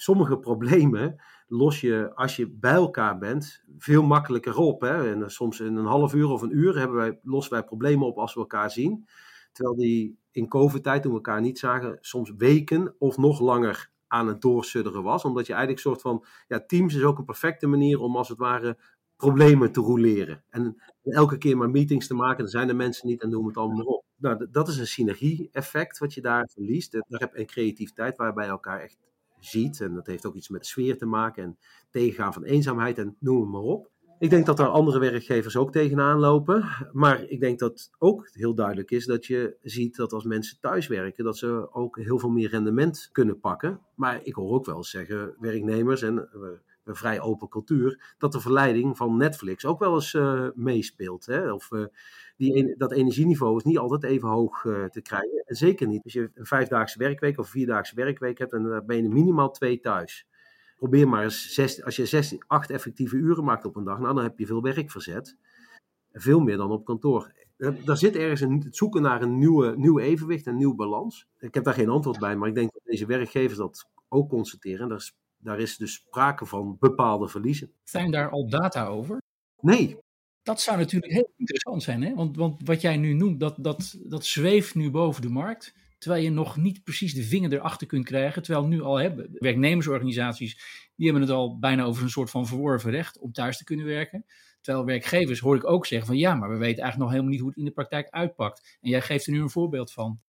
sommige 0.00 0.38
problemen 0.38 1.20
los 1.48 1.80
je 1.80 2.10
als 2.14 2.36
je 2.36 2.48
bij 2.48 2.72
elkaar 2.72 3.18
bent 3.18 3.64
veel 3.78 4.02
makkelijker 4.02 4.56
op. 4.56 4.80
Hè? 4.80 5.12
En 5.12 5.30
soms 5.30 5.60
in 5.60 5.76
een 5.76 5.86
half 5.86 6.14
uur 6.14 6.28
of 6.28 6.42
een 6.42 6.56
uur 6.56 6.78
hebben 6.78 6.96
wij, 6.96 7.18
lossen 7.22 7.52
wij 7.52 7.64
problemen 7.64 8.06
op 8.06 8.18
als 8.18 8.34
we 8.34 8.40
elkaar 8.40 8.70
zien. 8.70 9.08
Terwijl 9.52 9.76
die 9.76 10.18
in 10.30 10.48
COVID-tijd, 10.48 11.02
toen 11.02 11.10
we 11.10 11.16
elkaar 11.16 11.40
niet 11.40 11.58
zagen, 11.58 11.98
soms 12.00 12.32
weken 12.36 12.94
of 12.98 13.16
nog 13.16 13.40
langer 13.40 13.90
aan 14.06 14.28
het 14.28 14.40
doorsudderen 14.40 15.02
was. 15.02 15.24
Omdat 15.24 15.46
je 15.46 15.52
eigenlijk 15.52 15.82
soort 15.82 16.00
van, 16.00 16.24
ja, 16.48 16.64
Teams 16.66 16.94
is 16.94 17.02
ook 17.02 17.18
een 17.18 17.24
perfecte 17.24 17.66
manier 17.66 18.00
om 18.00 18.16
als 18.16 18.28
het 18.28 18.38
ware 18.38 18.78
problemen 19.16 19.72
te 19.72 19.80
roleren. 19.80 20.44
En 20.50 20.82
elke 21.02 21.38
keer 21.38 21.56
maar 21.56 21.70
meetings 21.70 22.06
te 22.06 22.14
maken, 22.14 22.38
dan 22.38 22.48
zijn 22.48 22.68
er 22.68 22.76
mensen 22.76 23.08
niet 23.08 23.22
en 23.22 23.30
doen 23.30 23.42
we 23.42 23.48
het 23.48 23.56
allemaal 23.56 23.84
op. 23.84 24.04
Nou, 24.16 24.46
dat 24.50 24.68
is 24.68 24.78
een 24.78 24.86
synergie-effect 24.86 25.98
wat 25.98 26.14
je 26.14 26.20
daar 26.20 26.48
verliest. 26.52 26.92
Daar 26.92 27.20
heb 27.20 27.36
je 27.36 27.44
creativiteit 27.44 28.16
waarbij 28.16 28.46
elkaar 28.48 28.80
echt 28.80 28.96
ziet. 29.40 29.80
En 29.80 29.94
dat 29.94 30.06
heeft 30.06 30.26
ook 30.26 30.34
iets 30.34 30.48
met 30.48 30.66
sfeer 30.66 30.98
te 30.98 31.06
maken 31.06 31.42
en 31.42 31.58
tegengaan 31.90 32.32
van 32.32 32.44
eenzaamheid 32.44 32.98
en 32.98 33.16
noem 33.18 33.40
het 33.40 33.50
maar 33.50 33.60
op. 33.60 33.90
Ik 34.18 34.30
denk 34.30 34.46
dat 34.46 34.58
er 34.58 34.66
andere 34.66 34.98
werkgevers 34.98 35.56
ook 35.56 35.72
tegenaan 35.72 36.18
lopen. 36.18 36.64
Maar 36.92 37.24
ik 37.24 37.40
denk 37.40 37.58
dat 37.58 37.90
ook 37.98 38.28
heel 38.32 38.54
duidelijk 38.54 38.90
is 38.90 39.06
dat 39.06 39.26
je 39.26 39.56
ziet 39.62 39.96
dat 39.96 40.12
als 40.12 40.24
mensen 40.24 40.58
thuiswerken, 40.60 41.24
dat 41.24 41.38
ze 41.38 41.72
ook 41.72 41.98
heel 41.98 42.18
veel 42.18 42.30
meer 42.30 42.48
rendement 42.48 43.08
kunnen 43.12 43.40
pakken. 43.40 43.80
Maar 43.94 44.20
ik 44.22 44.34
hoor 44.34 44.50
ook 44.50 44.66
wel 44.66 44.84
zeggen, 44.84 45.34
werknemers 45.38 46.02
en 46.02 46.28
een 46.88 46.96
vrij 46.96 47.20
open 47.20 47.48
cultuur, 47.48 48.14
dat 48.18 48.32
de 48.32 48.40
verleiding 48.40 48.96
van 48.96 49.16
Netflix 49.16 49.64
ook 49.64 49.78
wel 49.78 49.94
eens 49.94 50.12
uh, 50.12 50.48
meespeelt. 50.54 51.26
Hè? 51.26 51.52
Of 51.52 51.70
uh, 51.70 51.84
die, 52.38 52.74
dat 52.76 52.92
energieniveau 52.92 53.56
is 53.56 53.62
niet 53.62 53.78
altijd 53.78 54.02
even 54.02 54.28
hoog 54.28 54.64
uh, 54.64 54.84
te 54.84 55.00
krijgen. 55.02 55.42
En 55.46 55.56
zeker 55.56 55.86
niet 55.86 56.04
als 56.04 56.12
je 56.12 56.30
een 56.34 56.46
vijfdaagse 56.46 56.98
werkweek 56.98 57.38
of 57.38 57.48
vierdaagse 57.48 57.94
werkweek 57.94 58.38
hebt 58.38 58.52
en 58.52 58.62
dan 58.62 58.86
ben 58.86 59.02
je 59.02 59.08
minimaal 59.08 59.50
twee 59.50 59.80
thuis. 59.80 60.26
Probeer 60.76 61.08
maar 61.08 61.24
eens, 61.24 61.54
zes, 61.54 61.84
als 61.84 61.96
je 61.96 62.06
zes, 62.06 62.36
acht 62.46 62.70
effectieve 62.70 63.16
uren 63.16 63.44
maakt 63.44 63.64
op 63.64 63.76
een 63.76 63.84
dag, 63.84 63.98
nou, 63.98 64.14
dan 64.14 64.22
heb 64.22 64.38
je 64.38 64.46
veel 64.46 64.62
werk 64.62 64.90
verzet. 64.90 65.36
Veel 66.12 66.40
meer 66.40 66.56
dan 66.56 66.70
op 66.70 66.84
kantoor. 66.84 67.32
Daar 67.84 67.96
zit 67.96 68.16
ergens 68.16 68.40
een, 68.40 68.62
het 68.64 68.76
zoeken 68.76 69.02
naar 69.02 69.22
een 69.22 69.38
nieuwe, 69.38 69.76
nieuw 69.76 69.98
evenwicht, 69.98 70.46
een 70.46 70.56
nieuw 70.56 70.74
balans. 70.74 71.26
Ik 71.38 71.54
heb 71.54 71.64
daar 71.64 71.74
geen 71.74 71.88
antwoord 71.88 72.18
bij, 72.18 72.36
maar 72.36 72.48
ik 72.48 72.54
denk 72.54 72.72
dat 72.72 72.82
deze 72.84 73.06
werkgevers 73.06 73.58
dat 73.58 73.88
ook 74.08 74.28
constateren. 74.28 74.88
Daar 74.88 75.12
daar 75.38 75.58
is 75.58 75.76
dus 75.76 75.92
sprake 75.92 76.46
van 76.46 76.76
bepaalde 76.80 77.28
verliezen. 77.28 77.72
Zijn 77.84 78.10
daar 78.10 78.30
al 78.30 78.48
data 78.48 78.86
over? 78.86 79.22
Nee. 79.60 79.98
Dat 80.48 80.60
zou 80.60 80.78
natuurlijk 80.78 81.12
heel 81.12 81.32
interessant 81.36 81.82
zijn, 81.82 82.02
hè? 82.02 82.14
Want, 82.14 82.36
want 82.36 82.60
wat 82.64 82.80
jij 82.80 82.96
nu 82.96 83.12
noemt, 83.12 83.40
dat, 83.40 83.54
dat, 83.58 83.98
dat 84.02 84.24
zweeft 84.24 84.74
nu 84.74 84.90
boven 84.90 85.22
de 85.22 85.28
markt. 85.28 85.74
Terwijl 85.98 86.22
je 86.22 86.30
nog 86.30 86.56
niet 86.56 86.84
precies 86.84 87.14
de 87.14 87.22
vinger 87.22 87.52
erachter 87.52 87.86
kunt 87.86 88.04
krijgen. 88.04 88.42
Terwijl 88.42 88.66
nu 88.66 88.82
al 88.82 88.96
hebben 88.96 89.30
werknemersorganisaties, 89.32 90.60
die 90.96 91.04
hebben 91.04 91.22
het 91.22 91.32
al 91.32 91.58
bijna 91.58 91.84
over 91.84 92.02
een 92.02 92.10
soort 92.10 92.30
van 92.30 92.46
verworven 92.46 92.90
recht 92.90 93.18
om 93.18 93.32
thuis 93.32 93.56
te 93.56 93.64
kunnen 93.64 93.86
werken. 93.86 94.24
Terwijl 94.60 94.84
werkgevers 94.84 95.40
hoor 95.40 95.56
ik 95.56 95.66
ook 95.66 95.86
zeggen 95.86 96.06
van 96.06 96.16
ja, 96.16 96.34
maar 96.34 96.48
we 96.48 96.56
weten 96.56 96.82
eigenlijk 96.82 96.98
nog 96.98 97.10
helemaal 97.10 97.30
niet 97.30 97.40
hoe 97.40 97.48
het 97.48 97.58
in 97.58 97.64
de 97.64 97.70
praktijk 97.70 98.08
uitpakt. 98.10 98.78
En 98.80 98.90
jij 98.90 99.02
geeft 99.02 99.26
er 99.26 99.32
nu 99.32 99.40
een 99.40 99.50
voorbeeld 99.50 99.92
van. 99.92 100.20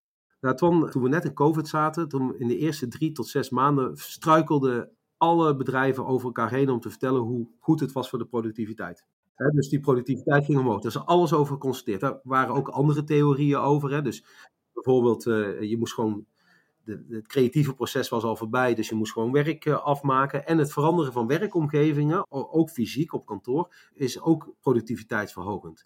Nou, 0.41 0.55
Ton, 0.55 0.89
toen 0.89 1.03
we 1.03 1.09
net 1.09 1.25
in 1.25 1.33
COVID 1.33 1.67
zaten, 1.67 2.07
toen 2.07 2.39
in 2.39 2.47
de 2.47 2.57
eerste 2.57 2.87
drie 2.87 3.11
tot 3.11 3.27
zes 3.27 3.49
maanden 3.49 3.97
struikelde 3.97 4.91
alle 5.17 5.55
bedrijven 5.55 6.05
over 6.05 6.25
elkaar 6.25 6.51
heen 6.51 6.69
om 6.69 6.79
te 6.79 6.89
vertellen 6.89 7.21
hoe 7.21 7.47
goed 7.59 7.79
het 7.79 7.91
was 7.91 8.09
voor 8.09 8.19
de 8.19 8.25
productiviteit. 8.25 9.05
Dus 9.47 9.69
die 9.69 9.79
productiviteit 9.79 10.45
ging 10.45 10.59
omhoog. 10.59 10.81
Daar 10.81 10.91
is 10.91 11.05
alles 11.05 11.33
over 11.33 11.53
geconstateerd. 11.53 12.01
Daar 12.01 12.19
waren 12.23 12.55
ook 12.55 12.67
andere 12.67 13.03
theorieën 13.03 13.57
over. 13.57 13.91
Hè. 13.91 14.01
Dus 14.01 14.23
bijvoorbeeld, 14.73 15.25
uh, 15.25 15.61
je 15.61 15.77
moest 15.77 15.93
gewoon. 15.93 16.25
De, 16.83 17.05
het 17.09 17.27
creatieve 17.27 17.73
proces 17.73 18.09
was 18.09 18.23
al 18.23 18.35
voorbij, 18.35 18.75
dus 18.75 18.89
je 18.89 18.95
moest 18.95 19.11
gewoon 19.11 19.31
werk 19.31 19.65
uh, 19.65 19.83
afmaken. 19.83 20.47
En 20.47 20.57
het 20.57 20.73
veranderen 20.73 21.13
van 21.13 21.27
werkomgevingen, 21.27 22.25
ook 22.29 22.69
fysiek 22.69 23.13
op 23.13 23.25
kantoor, 23.25 23.73
is 23.93 24.21
ook 24.21 24.53
productiviteitsverhogend. 24.61 25.85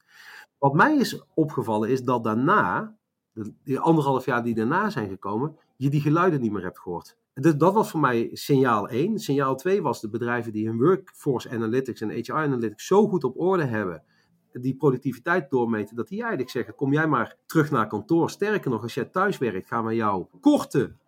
Wat 0.58 0.74
mij 0.74 0.96
is 0.96 1.24
opgevallen 1.34 1.90
is 1.90 2.04
dat 2.04 2.24
daarna, 2.24 2.96
de, 3.32 3.54
die 3.64 3.80
anderhalf 3.80 4.26
jaar 4.26 4.44
die 4.44 4.56
daarna 4.56 4.90
zijn 4.90 5.10
gekomen, 5.10 5.58
je 5.76 5.90
die 5.90 6.02
geluiden 6.02 6.42
niet 6.42 6.52
meer 6.52 6.64
hebt 6.64 6.80
gehoord. 6.80 7.18
Dus 7.34 7.56
dat 7.56 7.74
was 7.74 7.92
voor 7.92 8.00
mij 8.00 8.30
signaal 8.34 8.90
1. 8.90 9.20
Signaal 9.20 9.56
2 9.56 9.82
was 9.82 10.02
de 10.02 10.10
bedrijven 10.10 10.52
die 10.52 10.68
hun 10.68 10.78
workforce 10.78 11.50
analytics 11.50 12.02
en 12.02 12.10
HR 12.10 12.34
analytics 12.34 12.86
zo 12.88 13.08
goed 13.08 13.24
op 13.24 13.40
orde 13.40 13.64
hebben, 13.64 14.04
die 14.52 14.76
productiviteit 14.76 15.50
doormeten, 15.50 15.96
dat 15.96 16.08
die 16.08 16.20
eigenlijk 16.20 16.50
zeggen: 16.50 16.76
kom 16.76 16.94
jij 16.94 17.08
maar 17.08 17.38
terug 17.46 17.72
naar 17.72 17.88
kantoor. 17.88 18.30
Sterker 18.30 18.70
nog, 18.70 18.82
als 18.82 18.94
jij 18.94 19.06
thuis 19.06 19.38
werkt, 19.38 19.68
gaan 19.68 19.86
we 19.86 19.96
jou 19.96 20.26
korten 20.42 21.00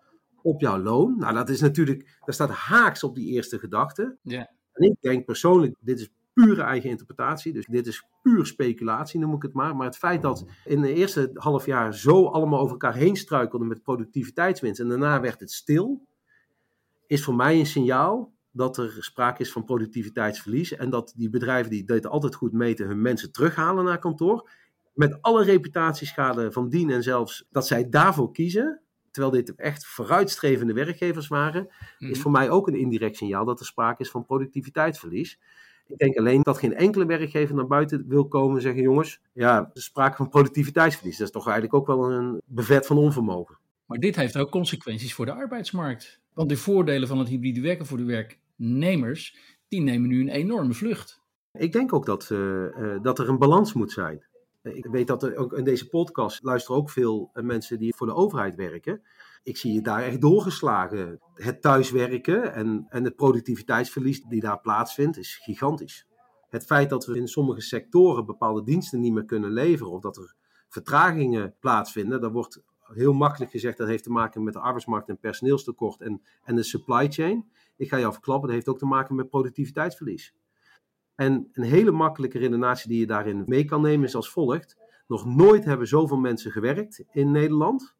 op 0.42 0.62
jouw 0.62 0.80
loon. 0.80 1.18
Nou, 1.18 1.34
dat 1.34 1.50
is 1.50 1.62
natuurlijk, 1.62 2.18
dat 2.26 2.36
staat 2.36 2.50
haaks 2.50 3.04
op 3.04 3.16
die 3.16 3.32
eerste 3.32 3.60
gedachte. 3.60 4.18
Ja. 4.22 4.50
En 4.74 4.90
ik 4.90 4.96
denk 5.02 5.26
persoonlijk, 5.26 5.76
dit 5.80 6.00
is 6.00 6.10
pure 6.36 6.62
eigen 6.62 6.90
interpretatie. 6.90 7.54
Dus 7.54 7.66
dit 7.66 7.88
is 7.88 8.08
puur 8.22 8.46
speculatie, 8.46 9.20
noem 9.20 9.36
ik 9.36 9.42
het 9.42 9.54
maar. 9.54 9.76
Maar 9.76 9.86
het 9.86 9.98
feit 9.98 10.22
dat 10.22 10.46
in 10.66 10.82
de 10.82 10.94
eerste 10.94 11.32
half 11.34 11.66
jaar 11.66 11.94
zo 11.94 12.26
allemaal 12.26 12.60
over 12.60 12.72
elkaar 12.72 12.96
heen 12.96 13.16
struikelden 13.16 13.68
met 13.68 13.82
productiviteitswinst 13.84 14.80
en 14.80 14.88
daarna 14.88 15.22
werd 15.22 15.40
het 15.40 15.52
stil, 15.52 16.08
is 17.08 17.24
voor 17.24 17.36
mij 17.36 17.60
een 17.60 17.66
signaal 17.66 18.34
dat 18.52 18.78
er 18.78 18.96
sprake 19.00 19.42
is 19.42 19.52
van 19.52 19.64
productiviteitsverlies 19.66 20.76
en 20.76 20.90
dat 20.90 21.14
die 21.16 21.30
bedrijven 21.30 21.72
die 21.72 21.84
dit 21.86 22.08
altijd 22.08 22.36
goed 22.36 22.52
meten 22.54 22.88
hun 22.88 23.02
mensen 23.02 23.32
terughalen 23.32 23.84
naar 23.86 24.00
kantoor. 24.00 24.50
Met 24.94 25.22
alle 25.22 25.44
reputatieschade 25.44 26.52
van 26.52 26.70
dien 26.70 26.90
en 26.90 27.04
zelfs 27.04 27.48
dat 27.52 27.68
zij 27.68 27.90
daarvoor 27.90 28.32
kiezen, 28.32 28.82
terwijl 29.12 29.34
dit 29.34 29.56
echt 29.56 29.86
vooruitstrevende 29.86 30.74
werkgevers 30.74 31.28
waren, 31.28 31.68
is 31.98 32.08
Mhm. 32.10 32.20
voor 32.20 32.32
mij 32.32 32.50
ook 32.50 32.68
een 32.68 32.76
indirect 32.80 33.18
signaal 33.18 33.46
dat 33.46 33.60
er 33.60 33.66
sprake 33.66 34.02
is 34.02 34.10
van 34.12 34.26
productiviteitsverlies. 34.26 35.40
Ik 35.88 35.98
denk 35.98 36.18
alleen 36.18 36.42
dat 36.42 36.58
geen 36.58 36.76
enkele 36.76 37.06
werkgever 37.06 37.56
naar 37.56 37.68
buiten 37.68 38.06
wil 38.08 38.28
komen 38.28 38.56
en 38.56 38.62
zeggen: 38.62 38.82
jongens, 38.82 39.22
ja, 39.34 39.72
er 39.74 39.82
sprake 39.82 40.16
van 40.16 40.30
productiviteitsverlies. 40.30 41.18
Dat 41.18 41.28
is 41.28 41.34
toch 41.34 41.48
eigenlijk 41.48 41.74
ook 41.74 41.88
wel 41.88 42.12
een 42.12 42.42
bevet 42.46 42.86
van 42.86 42.98
onvermogen. 42.98 43.58
Maar 43.86 44.00
dit 44.00 44.16
heeft 44.16 44.38
ook 44.38 44.52
consequenties 44.52 45.14
voor 45.14 45.26
de 45.26 45.34
arbeidsmarkt. 45.34 46.20
Want 46.34 46.50
de 46.50 46.58
voordelen 46.58 47.08
van 47.08 47.20
het 47.20 47.28
hybride 47.28 47.62
werken 47.62 47.86
voor 47.86 47.98
de 47.98 48.04
werknemers, 48.04 49.38
die 49.68 49.82
nemen 49.82 50.10
nu 50.10 50.22
een 50.22 50.30
enorme 50.30 50.74
vlucht. 50.74 51.22
Ik 51.52 51.72
denk 51.72 51.94
ook 51.94 52.06
dat, 52.06 52.32
eh, 52.32 52.66
eh, 52.66 53.02
dat 53.02 53.20
er 53.20 53.30
een 53.30 53.38
balans 53.38 53.74
moet 53.74 53.92
zijn. 53.92 54.26
Ik 54.64 54.86
weet 54.86 55.08
dat 55.08 55.24
er 55.24 55.36
ook 55.36 55.54
in 55.54 55.64
deze 55.64 55.90
podcast 55.90 56.44
luisteren 56.44 56.78
ook 56.78 56.90
veel 56.90 57.30
eh, 57.34 57.44
mensen 57.44 57.80
die 57.80 57.96
voor 57.96 58.08
de 58.08 58.14
overheid 58.14 58.56
werken. 58.56 59.02
Ik 59.46 59.58
zie 59.58 59.76
het 59.76 59.84
daar 59.84 60.04
echt 60.04 60.22
doorgeslagen. 60.22 61.20
Het 61.34 61.62
thuiswerken 61.62 62.54
en, 62.54 62.86
en 62.90 63.04
het 63.04 63.16
productiviteitsverlies 63.16 64.22
die 64.24 64.42
daar 64.42 64.60
plaatsvindt, 64.60 65.18
is 65.18 65.40
gigantisch. 65.44 66.08
Het 66.50 66.66
feit 66.66 66.90
dat 66.90 67.06
we 67.06 67.18
in 67.18 67.28
sommige 67.28 67.62
sectoren 67.62 68.26
bepaalde 68.26 68.64
diensten 68.64 69.00
niet 69.00 69.14
meer 69.14 69.26
kunnen 69.26 69.52
leveren 69.52 69.92
of 69.92 70.02
dat 70.02 70.18
er 70.18 70.36
vertragingen 70.70 71.56
plaatsvinden, 71.60 72.22
dat 72.22 72.32
wordt 72.32 72.62
heel 72.80 73.14
makkelijk 73.14 73.52
gezegd 73.52 73.78
dat 73.78 73.88
heeft 73.88 74.04
te 74.04 74.12
maken 74.12 74.44
met 74.44 74.54
de 74.54 74.60
arbeidsmarkt 74.60 75.10
en 75.10 75.20
personeelstekort 75.20 76.02
en, 76.02 76.22
en 76.44 76.56
de 76.56 76.64
supply 76.64 77.12
chain. 77.12 77.50
Ik 77.76 77.90
ga 77.90 78.00
jou 78.00 78.14
verklappen, 78.14 78.46
dat 78.46 78.56
heeft 78.56 78.70
ook 78.70 78.78
te 78.78 78.86
maken 78.86 79.16
met 79.16 79.30
productiviteitsverlies. 79.30 80.34
En 81.16 81.50
een 81.54 81.64
hele 81.64 81.92
makkelijke 81.92 82.38
redenatie 82.38 82.90
die 82.90 83.00
je 83.00 83.08
daarin 83.08 83.44
mee 83.46 83.66
kan 83.66 83.82
nemen 83.82 84.08
is 84.08 84.16
als 84.16 84.30
volgt. 84.30 84.78
Nog 85.08 85.26
nooit 85.26 85.66
hebben 85.66 85.88
zoveel 85.88 86.18
mensen 86.18 86.52
gewerkt 86.52 87.04
in 87.12 87.32
Nederland. 87.32 87.96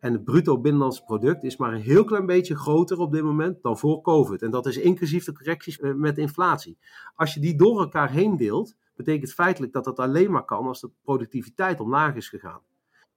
En 0.00 0.12
het 0.12 0.24
bruto 0.24 0.60
binnenlands 0.60 1.00
product 1.00 1.44
is 1.44 1.56
maar 1.56 1.72
een 1.72 1.80
heel 1.80 2.04
klein 2.04 2.26
beetje 2.26 2.56
groter 2.56 2.98
op 2.98 3.12
dit 3.12 3.22
moment 3.22 3.62
dan 3.62 3.78
voor 3.78 4.00
COVID. 4.02 4.42
En 4.42 4.50
dat 4.50 4.66
is 4.66 4.76
inclusief 4.76 5.24
de 5.24 5.32
correcties 5.32 5.78
eh, 5.80 5.94
met 5.94 6.18
inflatie. 6.18 6.78
Als 7.14 7.34
je 7.34 7.40
die 7.40 7.56
door 7.56 7.80
elkaar 7.80 8.10
heen 8.10 8.36
deelt, 8.36 8.76
betekent 8.96 9.32
feitelijk 9.32 9.72
dat 9.72 9.84
dat 9.84 9.98
alleen 9.98 10.30
maar 10.30 10.44
kan 10.44 10.66
als 10.66 10.80
de 10.80 10.90
productiviteit 11.02 11.80
omlaag 11.80 12.14
is 12.14 12.28
gegaan. 12.28 12.60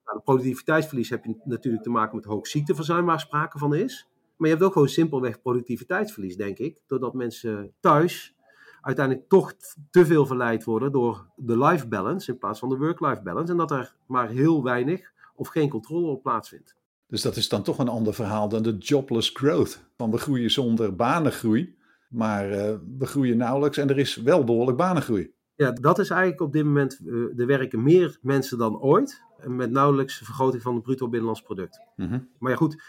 Nou, 0.05 0.17
de 0.17 0.23
productiviteitsverlies 0.23 1.09
heb 1.09 1.25
je 1.25 1.41
natuurlijk 1.43 1.83
te 1.83 1.89
maken 1.89 2.15
met 2.15 2.25
hoog 2.25 2.47
ziekteverzuim 2.47 3.05
waar 3.05 3.19
sprake 3.19 3.57
van 3.57 3.75
is. 3.75 4.07
Maar 4.37 4.47
je 4.47 4.53
hebt 4.53 4.65
ook 4.65 4.73
gewoon 4.73 4.89
simpelweg 4.89 5.41
productiviteitsverlies, 5.41 6.35
denk 6.35 6.57
ik. 6.57 6.77
Doordat 6.87 7.13
mensen 7.13 7.73
thuis 7.79 8.35
uiteindelijk 8.81 9.29
toch 9.29 9.53
te 9.91 10.05
veel 10.05 10.25
verleid 10.25 10.63
worden 10.63 10.91
door 10.91 11.29
de 11.35 11.57
life 11.57 11.87
balance 11.87 12.31
in 12.31 12.37
plaats 12.37 12.59
van 12.59 12.69
de 12.69 12.77
work-life 12.77 13.21
balance. 13.21 13.51
En 13.51 13.57
dat 13.57 13.71
er 13.71 13.95
maar 14.07 14.29
heel 14.29 14.63
weinig 14.63 15.11
of 15.39 15.47
geen 15.47 15.69
controle 15.69 16.07
op 16.07 16.21
plaatsvindt. 16.21 16.75
Dus 17.07 17.21
dat 17.21 17.35
is 17.35 17.49
dan 17.49 17.63
toch 17.63 17.79
een 17.79 17.87
ander 17.87 18.13
verhaal 18.13 18.49
dan 18.49 18.63
de 18.63 18.77
jobless 18.77 19.29
growth. 19.33 19.83
Van 19.97 20.11
we 20.11 20.17
groeien 20.17 20.51
zonder 20.51 20.95
banengroei, 20.95 21.75
maar 22.09 22.49
uh, 22.49 22.73
we 22.97 23.05
groeien 23.05 23.37
nauwelijks 23.37 23.77
en 23.77 23.89
er 23.89 23.97
is 23.97 24.15
wel 24.15 24.43
behoorlijk 24.43 24.77
banengroei. 24.77 25.33
Ja, 25.55 25.71
dat 25.71 25.99
is 25.99 26.09
eigenlijk 26.09 26.41
op 26.41 26.53
dit 26.53 26.63
moment, 26.63 26.99
uh, 27.05 27.39
er 27.39 27.45
werken 27.45 27.83
meer 27.83 28.17
mensen 28.21 28.57
dan 28.57 28.79
ooit. 28.79 29.23
Met 29.43 29.71
nauwelijks 29.71 30.17
vergroting 30.17 30.61
van 30.61 30.73
het 30.73 30.83
bruto 30.83 31.07
binnenlands 31.07 31.41
product. 31.41 31.79
Mm 31.95 32.07
-hmm. 32.07 32.29
Maar 32.39 32.51
ja 32.51 32.57
goed, 32.57 32.83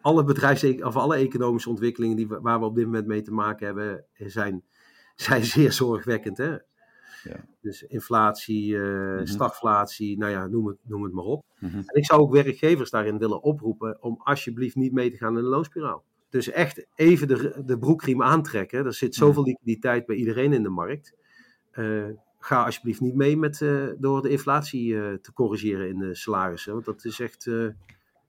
alle 0.00 0.24
bedrijfs- 0.24 0.82
of 0.82 0.96
alle 0.96 1.16
economische 1.16 1.68
ontwikkelingen 1.68 2.16
die 2.16 2.26
waar 2.28 2.60
we 2.60 2.64
op 2.64 2.74
dit 2.74 2.84
moment 2.84 3.06
mee 3.06 3.22
te 3.22 3.32
maken 3.32 3.66
hebben, 3.66 4.04
zijn, 4.14 4.64
zijn 5.26 5.44
zeer 5.44 5.72
zorgwekkend. 5.72 6.36
Hè? 6.36 6.56
Ja. 7.24 7.44
Dus 7.60 7.82
inflatie, 7.82 8.72
uh, 8.72 8.80
Mhm. 8.80 9.10
mm 9.10 9.16
-hmm. 9.16 9.26
stagflatie, 9.26 10.18
nou 10.18 10.32
ja, 10.32 10.46
noem 10.46 10.66
het, 10.66 10.76
noem 10.82 11.02
het 11.02 11.12
maar 11.12 11.24
op. 11.24 11.44
Mm 11.58 11.68
-hmm. 11.68 11.82
En 11.86 11.96
ik 12.00 12.04
zou 12.04 12.20
ook 12.20 12.32
werkgevers 12.32 12.90
daarin 12.90 13.18
willen 13.18 13.42
oproepen 13.42 14.02
om 14.02 14.20
alsjeblieft 14.24 14.76
niet 14.76 14.92
mee 14.92 15.10
te 15.10 15.16
gaan 15.16 15.36
in 15.36 15.42
de 15.42 15.48
loonspiraal. 15.48 16.04
Dus 16.28 16.50
echt 16.50 16.86
even 16.94 17.28
de, 17.28 17.62
de 17.66 17.78
broekriem 17.78 18.22
aantrekken. 18.22 18.86
Er 18.86 18.94
zit 18.94 19.14
zoveel 19.14 19.42
liquiditeit 19.44 20.06
bij 20.06 20.16
iedereen 20.16 20.52
in 20.52 20.62
de 20.62 20.68
markt. 20.68 21.14
Uh, 21.72 22.04
ga 22.38 22.64
alsjeblieft 22.64 23.00
niet 23.00 23.14
mee 23.14 23.36
met, 23.36 23.60
uh, 23.60 23.88
door 23.98 24.22
de 24.22 24.28
inflatie 24.28 24.92
uh, 24.92 25.14
te 25.14 25.32
corrigeren 25.32 25.88
in 25.88 25.98
de 25.98 26.14
salarissen. 26.14 26.72
Want 26.72 26.84
dat 26.84 27.04
is 27.04 27.20
echt, 27.20 27.44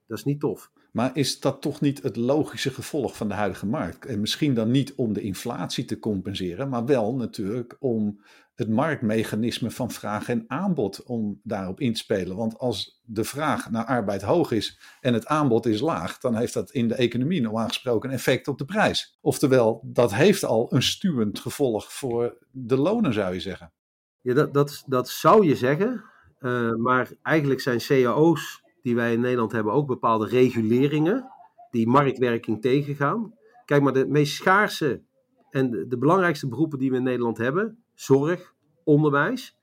dat 0.08 0.18
is 0.18 0.24
niet 0.24 0.40
tof. 0.40 0.72
Maar 0.96 1.18
is 1.18 1.40
dat 1.40 1.62
toch 1.62 1.82
niet 1.82 2.04
het 2.04 2.16
logische 2.16 2.70
gevolg 2.70 3.18
van 3.18 3.28
de 3.28 3.34
huidige 3.34 3.66
markt? 3.66 4.06
En 4.06 4.20
misschien 4.20 4.54
dan 4.54 4.72
niet 4.72 4.94
om 4.96 5.14
de 5.14 5.22
inflatie 5.22 5.86
te 5.86 6.00
compenseren, 6.00 6.70
maar 6.70 6.86
wel 6.86 7.16
natuurlijk 7.16 7.76
om 7.80 8.22
het 8.56 8.70
marktmechanisme 8.70 9.72
van 9.72 9.92
vraag 9.92 10.30
en 10.30 10.44
aanbod 10.48 11.04
om 11.04 11.40
daarop 11.44 11.80
in 11.80 11.94
te 11.94 12.00
spelen. 12.00 12.36
Want 12.36 12.58
als 12.58 13.02
de 13.04 13.24
vraag 13.24 13.70
naar 13.70 13.86
arbeid 13.86 14.22
hoog 14.22 14.52
is 14.52 14.80
en 15.02 15.14
het 15.14 15.26
aanbod 15.26 15.66
is 15.66 15.80
laag, 15.80 16.18
dan 16.18 16.36
heeft 16.36 16.54
dat 16.54 16.72
in 16.72 16.88
de 16.88 16.96
economie 16.96 17.42
normaal 17.42 17.68
gesproken 17.68 18.10
een 18.10 18.16
effect 18.16 18.48
op 18.48 18.58
de 18.58 18.66
prijs. 18.66 19.18
Oftewel, 19.22 19.82
dat 19.86 20.14
heeft 20.14 20.46
al 20.46 20.74
een 20.74 20.84
stuwend 20.84 21.40
gevolg 21.40 21.94
voor 21.94 22.38
de 22.52 22.78
lonen, 22.78 23.14
zou 23.14 23.34
je 23.34 23.40
zeggen. 23.40 23.74
Ja, 24.22 24.34
dat, 24.34 24.54
dat, 24.54 24.84
dat 24.86 25.10
zou 25.10 25.46
je 25.46 25.56
zeggen, 25.56 26.04
uh, 26.40 26.74
maar 26.74 27.12
eigenlijk 27.22 27.62
zijn 27.62 27.80
cao's 27.80 28.64
die 28.82 28.96
wij 28.96 29.14
in 29.14 29.20
Nederland 29.20 29.52
hebben 29.52 29.74
ook 29.74 29.88
bepaalde 29.88 30.28
reguleringen 30.28 31.32
die 31.70 31.88
marktwerking 31.88 32.62
tegengaan. 32.62 33.34
Kijk 33.66 33.82
maar, 33.82 33.94
de 33.94 34.08
meest 34.08 34.36
schaarse 34.36 35.02
en 35.50 35.86
de 35.88 35.98
belangrijkste 35.98 36.48
beroepen 36.48 36.80
die 36.80 36.92
we 36.92 36.98
in 36.98 37.04
Nederland 37.04 37.38
hebben, 37.38 37.85
zorg, 37.96 38.54
onderwijs, 38.84 39.58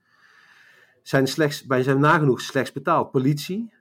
zijn, 1.02 1.26
slechts, 1.26 1.66
bij 1.66 1.82
zijn 1.82 2.00
nagenoeg 2.00 2.40
slechts 2.40 2.72
betaald. 2.72 3.10
Politie. 3.10 3.72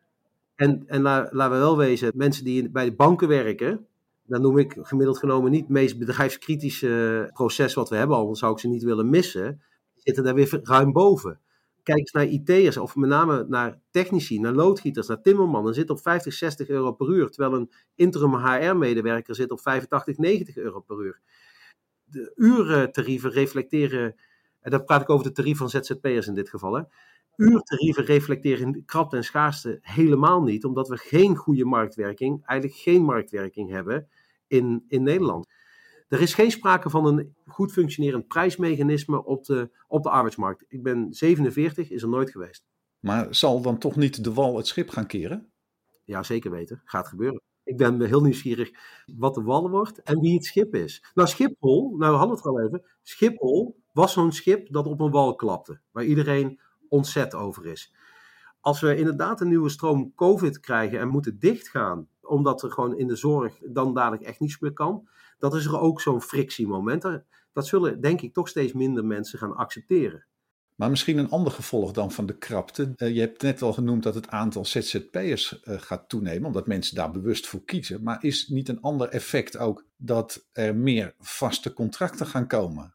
En, 0.55 0.83
en 0.87 1.01
la, 1.01 1.29
laten 1.31 1.53
we 1.53 1.59
wel 1.59 1.77
wezen, 1.77 2.11
mensen 2.15 2.43
die 2.43 2.69
bij 2.69 2.85
de 2.85 2.95
banken 2.95 3.27
werken, 3.27 3.87
dan 4.25 4.41
noem 4.41 4.57
ik 4.57 4.77
gemiddeld 4.81 5.17
genomen 5.17 5.51
niet 5.51 5.61
het 5.61 5.69
meest 5.69 5.99
bedrijfskritische 5.99 7.29
proces 7.33 7.73
wat 7.73 7.89
we 7.89 7.95
hebben, 7.95 8.17
anders 8.17 8.39
zou 8.39 8.53
ik 8.53 8.59
ze 8.59 8.67
niet 8.67 8.83
willen 8.83 9.09
missen, 9.09 9.61
zitten 9.95 10.23
daar 10.23 10.33
weer 10.33 10.59
ruim 10.63 10.91
boven. 10.91 11.39
Kijk 11.83 11.99
eens 11.99 12.11
naar 12.11 12.25
IT'ers, 12.25 12.77
of 12.77 12.95
met 12.95 13.09
name 13.09 13.45
naar 13.47 13.79
technici, 13.91 14.39
naar 14.39 14.53
loodgieters, 14.53 15.07
naar 15.07 15.21
timmermannen. 15.21 15.73
zit 15.73 15.89
op 15.89 16.01
50, 16.01 16.33
60 16.33 16.67
euro 16.69 16.91
per 16.91 17.09
uur. 17.09 17.29
Terwijl 17.29 17.53
een 17.53 17.71
interim 17.95 18.35
HR-medewerker 18.35 19.35
zit 19.35 19.51
op 19.51 19.61
85, 19.61 20.17
90 20.17 20.57
euro 20.57 20.79
per 20.79 21.03
uur. 21.03 21.19
De 22.03 22.31
uurtarieven 22.35 23.31
reflecteren, 23.31 24.15
en 24.61 24.71
dan 24.71 24.83
praat 24.83 25.01
ik 25.01 25.09
over 25.09 25.25
de 25.25 25.31
tarief 25.31 25.57
van 25.57 25.69
ZZP'ers 25.69 26.27
in 26.27 26.33
dit 26.33 26.49
geval. 26.49 26.73
Hè. 26.73 26.81
Uurtarieven 27.35 28.05
reflecteren 28.05 28.85
krapte 28.85 29.15
en 29.15 29.23
schaarste 29.23 29.79
helemaal 29.81 30.43
niet, 30.43 30.65
omdat 30.65 30.87
we 30.87 30.97
geen 30.97 31.35
goede 31.35 31.65
marktwerking, 31.65 32.45
eigenlijk 32.45 32.79
geen 32.79 33.03
marktwerking 33.03 33.69
hebben 33.69 34.07
in, 34.47 34.85
in 34.87 35.03
Nederland. 35.03 35.47
Er 36.07 36.21
is 36.21 36.33
geen 36.33 36.51
sprake 36.51 36.89
van 36.89 37.05
een 37.05 37.35
goed 37.45 37.71
functionerend 37.71 38.27
prijsmechanisme 38.27 39.25
op 39.25 39.45
de, 39.45 39.69
op 39.87 40.03
de 40.03 40.09
arbeidsmarkt. 40.09 40.65
Ik 40.67 40.83
ben 40.83 41.13
47, 41.13 41.89
is 41.89 42.01
er 42.01 42.09
nooit 42.09 42.31
geweest. 42.31 42.63
Maar 42.99 43.35
zal 43.35 43.61
dan 43.61 43.77
toch 43.77 43.95
niet 43.95 44.23
de 44.23 44.33
wal 44.33 44.57
het 44.57 44.67
schip 44.67 44.89
gaan 44.89 45.07
keren? 45.07 45.51
Ja, 46.05 46.23
zeker 46.23 46.51
weten. 46.51 46.81
Gaat 46.85 47.07
gebeuren. 47.07 47.41
Ik 47.63 47.77
ben 47.77 48.01
heel 48.01 48.21
nieuwsgierig 48.21 48.71
wat 49.15 49.33
de 49.33 49.41
wal 49.41 49.69
wordt 49.69 50.01
en 50.01 50.19
wie 50.19 50.33
het 50.33 50.45
schip 50.45 50.75
is. 50.75 51.03
Nou, 51.13 51.27
Schiphol, 51.27 51.95
nou 51.97 52.11
we 52.11 52.17
hadden 52.17 52.35
het 52.35 52.45
al 52.45 52.61
even. 52.61 52.83
Schiphol 53.03 53.80
was 53.93 54.13
zo'n 54.13 54.31
schip 54.31 54.71
dat 54.71 54.85
op 54.85 54.99
een 54.99 55.11
wal 55.11 55.35
klapte. 55.35 55.79
Waar 55.91 56.05
iedereen 56.05 56.59
ontzet 56.89 57.35
over 57.35 57.65
is. 57.65 57.93
Als 58.59 58.79
we 58.79 58.95
inderdaad 58.95 59.41
een 59.41 59.47
nieuwe 59.47 59.69
stroom 59.69 60.13
COVID 60.15 60.59
krijgen 60.59 60.99
en 60.99 61.07
moeten 61.07 61.39
dichtgaan, 61.39 62.07
omdat 62.21 62.63
er 62.63 62.71
gewoon 62.71 62.97
in 62.97 63.07
de 63.07 63.15
zorg 63.15 63.57
dan 63.65 63.93
dadelijk 63.93 64.23
echt 64.23 64.39
niets 64.39 64.59
meer 64.59 64.73
kan, 64.73 65.07
dat 65.39 65.55
is 65.55 65.65
er 65.65 65.79
ook 65.79 66.01
zo'n 66.01 66.21
frictiemoment. 66.21 67.21
Dat 67.53 67.67
zullen 67.67 68.01
denk 68.01 68.21
ik 68.21 68.33
toch 68.33 68.47
steeds 68.47 68.73
minder 68.73 69.05
mensen 69.05 69.39
gaan 69.39 69.55
accepteren. 69.55 70.25
Maar 70.75 70.89
misschien 70.89 71.17
een 71.17 71.29
ander 71.29 71.51
gevolg 71.51 71.91
dan 71.91 72.11
van 72.11 72.25
de 72.25 72.37
krapte. 72.37 72.93
Uh, 72.97 73.13
je 73.15 73.19
hebt 73.19 73.41
net 73.41 73.61
al 73.61 73.73
genoemd 73.73 74.03
dat 74.03 74.15
het 74.15 74.29
aantal 74.29 74.65
ZZP'ers 74.65 75.61
uh, 75.63 75.79
gaat 75.79 76.09
toenemen, 76.09 76.45
omdat 76.45 76.67
mensen 76.67 76.95
daar 76.95 77.11
bewust 77.11 77.47
voor 77.47 77.63
kiezen. 77.65 78.03
Maar 78.03 78.23
is 78.23 78.47
niet 78.47 78.69
een 78.69 78.81
ander 78.81 79.09
effect 79.09 79.57
ook 79.57 79.85
dat 79.97 80.47
er 80.51 80.75
meer 80.75 81.15
vaste 81.19 81.73
contracten 81.73 82.25
gaan 82.25 82.47
komen? 82.47 82.93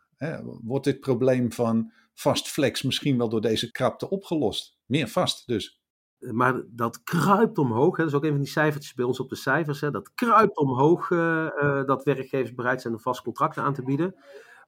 Wordt 0.62 0.84
dit 0.84 1.00
probleem 1.00 1.52
van 1.52 1.92
vast 2.14 2.48
flex 2.48 2.82
misschien 2.82 3.18
wel 3.18 3.28
door 3.28 3.40
deze 3.40 3.70
krapte 3.70 4.10
opgelost? 4.10 4.78
Meer 4.86 5.08
vast 5.08 5.46
dus. 5.46 5.80
Maar 6.18 6.62
dat 6.68 7.02
kruipt 7.02 7.58
omhoog. 7.58 7.96
Hè. 7.96 8.02
Dat 8.02 8.12
is 8.12 8.18
ook 8.18 8.24
een 8.24 8.30
van 8.30 8.40
die 8.40 8.50
cijfertjes 8.50 8.94
bij 8.94 9.04
ons 9.04 9.20
op 9.20 9.28
de 9.28 9.36
cijfers. 9.36 9.80
Hè. 9.80 9.90
Dat 9.90 10.14
kruipt 10.14 10.56
omhoog 10.56 11.10
uh, 11.10 11.48
uh, 11.62 11.84
dat 11.84 12.04
werkgevers 12.04 12.54
bereid 12.54 12.80
zijn 12.80 12.94
om 12.94 13.00
vast 13.00 13.22
contracten 13.22 13.62
aan 13.62 13.74
te 13.74 13.82
bieden. 13.82 14.14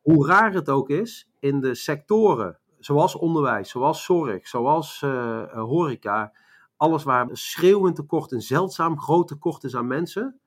hoe 0.02 0.26
raar 0.26 0.52
het 0.52 0.68
ook 0.68 0.90
is, 0.90 1.30
in 1.38 1.60
de 1.60 1.74
sectoren, 1.74 2.58
zoals 2.78 3.14
onderwijs, 3.14 3.70
zoals 3.70 4.04
zorg, 4.04 4.48
zoals 4.48 5.02
uh, 5.04 5.52
horeca, 5.52 6.32
alles 6.76 7.02
waar 7.02 7.28
schreeuwend 7.32 7.96
tekort, 7.96 8.32
een 8.32 8.42
zeldzaam 8.42 9.00
groot 9.00 9.28
tekort 9.28 9.64
is 9.64 9.76
aan 9.76 9.86
mensen, 9.86 10.40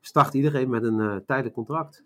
start 0.00 0.34
iedereen 0.34 0.70
met 0.70 0.84
een 0.84 0.98
uh, 0.98 1.16
tijdelijk 1.16 1.54
contract. 1.54 2.04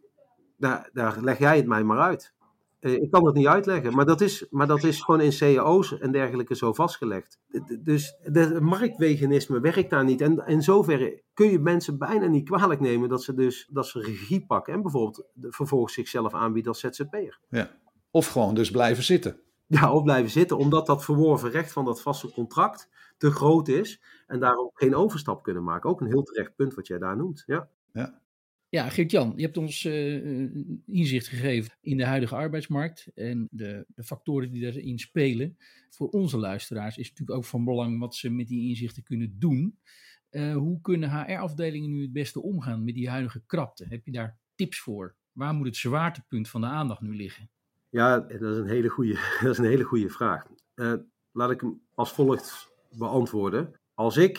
Daar, 0.57 0.91
daar 0.93 1.21
leg 1.21 1.39
jij 1.39 1.57
het 1.57 1.67
mij 1.67 1.85
maar 1.85 1.99
uit. 1.99 2.35
Uh, 2.81 2.93
ik 2.93 3.11
kan 3.11 3.27
het 3.27 3.35
niet 3.35 3.47
uitleggen, 3.47 3.95
maar 3.95 4.05
dat, 4.07 4.21
is, 4.21 4.47
maar 4.51 4.67
dat 4.67 4.85
is 4.85 5.01
gewoon 5.01 5.21
in 5.21 5.31
cao's 5.39 5.99
en 5.99 6.13
dergelijke 6.13 6.57
zo 6.57 6.73
vastgelegd. 6.73 7.39
Dus 7.81 8.17
de 8.25 8.61
marktweganisme 8.61 9.61
werkt 9.61 9.91
daar 9.91 10.05
niet. 10.05 10.21
En 10.21 10.47
in 10.47 10.63
zoverre 10.63 11.23
kun 11.35 11.51
je 11.51 11.59
mensen 11.59 11.99
bijna 11.99 12.27
niet 12.27 12.49
kwalijk 12.49 12.81
nemen 12.81 13.09
dat 13.09 13.23
ze 13.23 13.35
dus 13.35 13.69
dat 13.73 13.87
ze 13.87 14.01
regie 14.01 14.47
pakken 14.47 14.75
en 14.75 14.83
bijvoorbeeld 14.83 15.25
vervolgens 15.41 15.95
zichzelf 15.95 16.35
aanbieden 16.35 16.73
als 16.73 16.81
ZZP'er. 16.81 17.41
Ja. 17.49 17.71
Of 18.11 18.27
gewoon 18.27 18.55
dus 18.55 18.71
blijven 18.71 19.05
zitten. 19.05 19.41
Ja, 19.67 19.93
of 19.93 20.03
blijven 20.03 20.31
zitten, 20.31 20.59
omdat 20.59 20.87
dat 20.87 21.05
verworven 21.05 21.51
recht 21.51 21.73
van 21.73 21.85
dat 21.85 22.03
vaste 22.03 22.33
contract 22.33 22.89
te 23.19 23.31
groot 23.31 23.69
is 23.69 24.03
en 24.27 24.41
daarom 24.41 24.71
geen 24.75 24.95
overstap 24.95 25.43
kunnen 25.43 25.65
maken. 25.65 25.91
Ook 25.91 26.01
een 26.01 26.07
heel 26.07 26.23
terecht 26.23 26.57
punt 26.57 26.75
wat 26.75 26.87
jij 26.87 26.99
daar 26.99 27.17
noemt. 27.17 27.43
Ja, 27.47 27.69
ja. 27.93 28.21
Ja 28.75 28.89
Geert-Jan, 28.89 29.33
je 29.37 29.43
hebt 29.43 29.57
ons 29.57 29.85
uh, 29.85 30.51
inzicht 30.87 31.27
gegeven 31.27 31.73
in 31.81 31.97
de 31.97 32.05
huidige 32.05 32.35
arbeidsmarkt 32.35 33.07
en 33.15 33.49
de, 33.51 33.85
de, 33.89 34.05
factoren 34.05 34.51
die 34.51 34.63
daarin 34.63 34.99
spelen. 34.99 35.57
Voor 35.91 36.09
onze 36.09 36.39
luisteraars 36.39 36.97
is 36.97 37.09
het 37.09 37.19
natuurlijk 37.19 37.39
ook 37.39 37.51
van 37.51 37.65
belang 37.65 37.99
wat 37.99 38.15
ze 38.15 38.31
met 38.31 38.49
die 38.49 38.69
inzichten 38.69 39.03
kunnen 39.03 39.37
doen. 39.39 39.79
Uh, 40.31 40.57
hoe 40.57 40.81
kunnen 40.81 41.11
HR-afdelingen 41.11 41.91
nu 41.91 42.03
het 42.03 42.13
beste 42.13 42.43
omgaan 42.43 42.85
met 42.85 42.95
die 42.95 43.11
huidige 43.11 43.43
krapte? 43.47 43.87
Heb 43.89 44.05
je 44.05 44.13
daar 44.13 44.39
tips 44.55 44.81
voor? 44.81 45.15
Waar 45.33 45.55
moet 45.55 45.67
het 45.67 45.77
zwaartepunt 45.77 46.49
van 46.49 46.61
de 46.61 46.67
aandacht 46.67 47.01
nu 47.01 47.17
liggen? 47.17 47.51
Ja, 47.89 48.21
dat 48.21 48.43
is 48.43 48.57
een 48.57 48.69
hele 48.69 48.89
goede, 48.89 49.13
dat 49.43 49.51
is 49.51 49.59
een 49.59 49.65
hele 49.65 49.85
goede 49.85 50.09
vraag. 50.09 50.47
Laat 51.33 51.51
ik 51.51 51.61
hem 51.61 51.81
als 51.95 52.13
volgt 52.13 52.71
beantwoorden. 52.91 53.73
Als 53.95 54.17
ik 54.17 54.39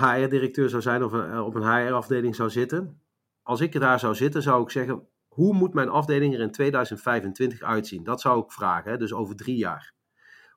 HR-directeur 0.00 0.68
zou 0.68 0.82
zijn 0.82 1.04
of 1.04 1.12
op 1.46 1.54
een 1.54 1.86
HR-afdeling 1.86 2.34
zou 2.34 2.50
zitten, 2.50 3.00
als 3.42 3.60
ik 3.60 3.80
daar 3.80 3.98
zou 3.98 4.14
zitten, 4.14 4.42
zou 4.42 4.62
ik 4.62 4.70
zeggen: 4.70 5.08
hoe 5.28 5.54
moet 5.54 5.74
mijn 5.74 5.88
afdeling 5.88 6.34
er 6.34 6.40
in 6.40 6.50
2025 6.50 7.62
uitzien? 7.62 8.04
Dat 8.04 8.20
zou 8.20 8.44
ik 8.44 8.52
vragen, 8.52 8.90
hè? 8.90 8.96
dus 8.96 9.12
over 9.12 9.36
drie 9.36 9.56
jaar. 9.56 9.92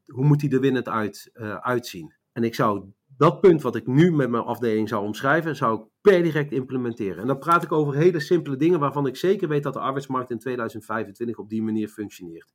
Hoe 0.06 0.26
moet 0.26 0.40
die 0.40 0.52
er 0.52 0.60
winnend 0.60 0.90
uit, 0.90 1.30
uitzien? 1.62 2.14
En 2.32 2.44
ik 2.44 2.56
zou 2.56 2.94
dat 3.18 3.42
punt 3.42 3.62
wat 3.62 3.76
ik 3.76 3.88
nu 3.88 4.12
met 4.12 4.30
mijn 4.30 4.44
afdeling 4.44 4.90
zou 4.90 5.06
omschrijven, 5.06 5.56
zou 5.56 5.80
ik 5.80 5.86
per 6.02 6.24
direct 6.24 6.52
implementeren. 6.52 7.18
En 7.18 7.28
dan 7.28 7.40
praat 7.40 7.64
ik 7.64 7.72
over 7.72 7.96
hele 7.96 8.20
simpele 8.20 8.56
dingen 8.56 8.80
waarvan 8.80 9.08
ik 9.08 9.16
zeker 9.16 9.48
weet 9.48 9.64
dat 9.64 9.74
de 9.74 9.80
arbeidsmarkt 9.80 10.32
in 10.32 10.40
2025 10.40 11.38
op 11.38 11.50
die 11.50 11.62
manier 11.62 11.88
functioneert. 11.88 12.54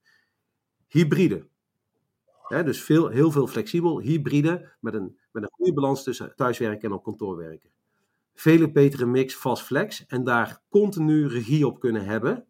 Hybride. 0.89 1.49
dus 2.49 2.83
veel, 2.83 3.09
heel 3.09 3.31
veel 3.31 3.47
flexibel, 3.47 4.01
hybride, 4.01 4.73
met 4.81 4.95
een, 4.95 5.19
met 5.33 5.43
een 5.43 5.51
goede 5.53 5.73
balans 5.73 6.03
tussen 6.03 6.33
thuiswerken 6.35 6.89
en 6.89 6.95
op 6.95 7.03
kantoor 7.03 7.37
werken. 7.37 7.71
Vele 8.39 8.71
betere 8.73 9.07
mix 9.07 9.35
fast 9.35 9.63
flex 9.63 10.07
en 10.07 10.25
daar 10.25 10.61
continu 10.69 11.27
regie 11.27 11.67
op 11.67 11.81
kunnen 11.81 12.05
hebben. 12.05 12.47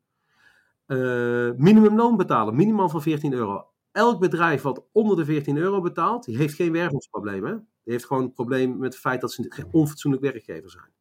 Uh, 0.86 1.50
minimumloon 1.56 2.16
betalen, 2.16 2.56
minimaal 2.56 2.88
van 2.88 3.02
14 3.02 3.32
euro. 3.32 3.66
Elk 3.92 4.20
bedrijf 4.20 4.62
wat 4.62 4.84
onder 4.92 5.16
de 5.16 5.24
14 5.24 5.56
euro 5.56 5.80
betaalt, 5.80 6.24
die 6.24 6.36
heeft 6.36 6.54
geen 6.54 6.72
wervingsprobleem. 6.72 7.42
Die 7.84 7.92
heeft 7.92 8.06
gewoon 8.06 8.22
het 8.22 8.34
probleem 8.34 8.78
met 8.78 8.92
het 8.92 9.02
feit 9.02 9.20
dat 9.20 9.32
ze 9.32 9.66
onfatsoenlijk 9.70 10.22
werkgever 10.22 10.70
zijn. 10.70 10.92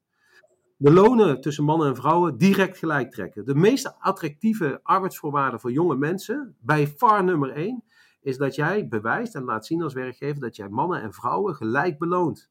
De 0.78 0.92
lonen 0.92 1.42
tussen 1.42 1.64
mannen 1.64 1.88
en 1.88 1.96
vrouwen 1.96 2.38
direct 2.38 2.78
gelijk 2.78 3.12
trekken. 3.12 3.46
De 3.46 3.56
meest 3.56 3.96
attractieve 4.00 4.80
arbeidsvoorwaarden 4.84 5.60
voor 5.60 5.72
jonge 5.72 5.96
mensen, 5.96 6.56
bij 6.60 6.88
far 6.88 7.24
nummer 7.24 7.50
1, 7.50 7.84
is 8.22 8.38
dat 8.38 8.56
jij 8.56 8.88
bewijst 8.88 9.36
en 9.36 9.44
laat 9.44 9.66
zien 9.66 9.82
als 9.82 9.94
werkgever 9.94 10.42
dat 10.42 10.56
jij 10.56 10.70
mannen 10.70 11.02
en 11.02 11.14
vrouwen 11.14 11.56
gelijk 11.56 11.98
beloont. 11.98 12.50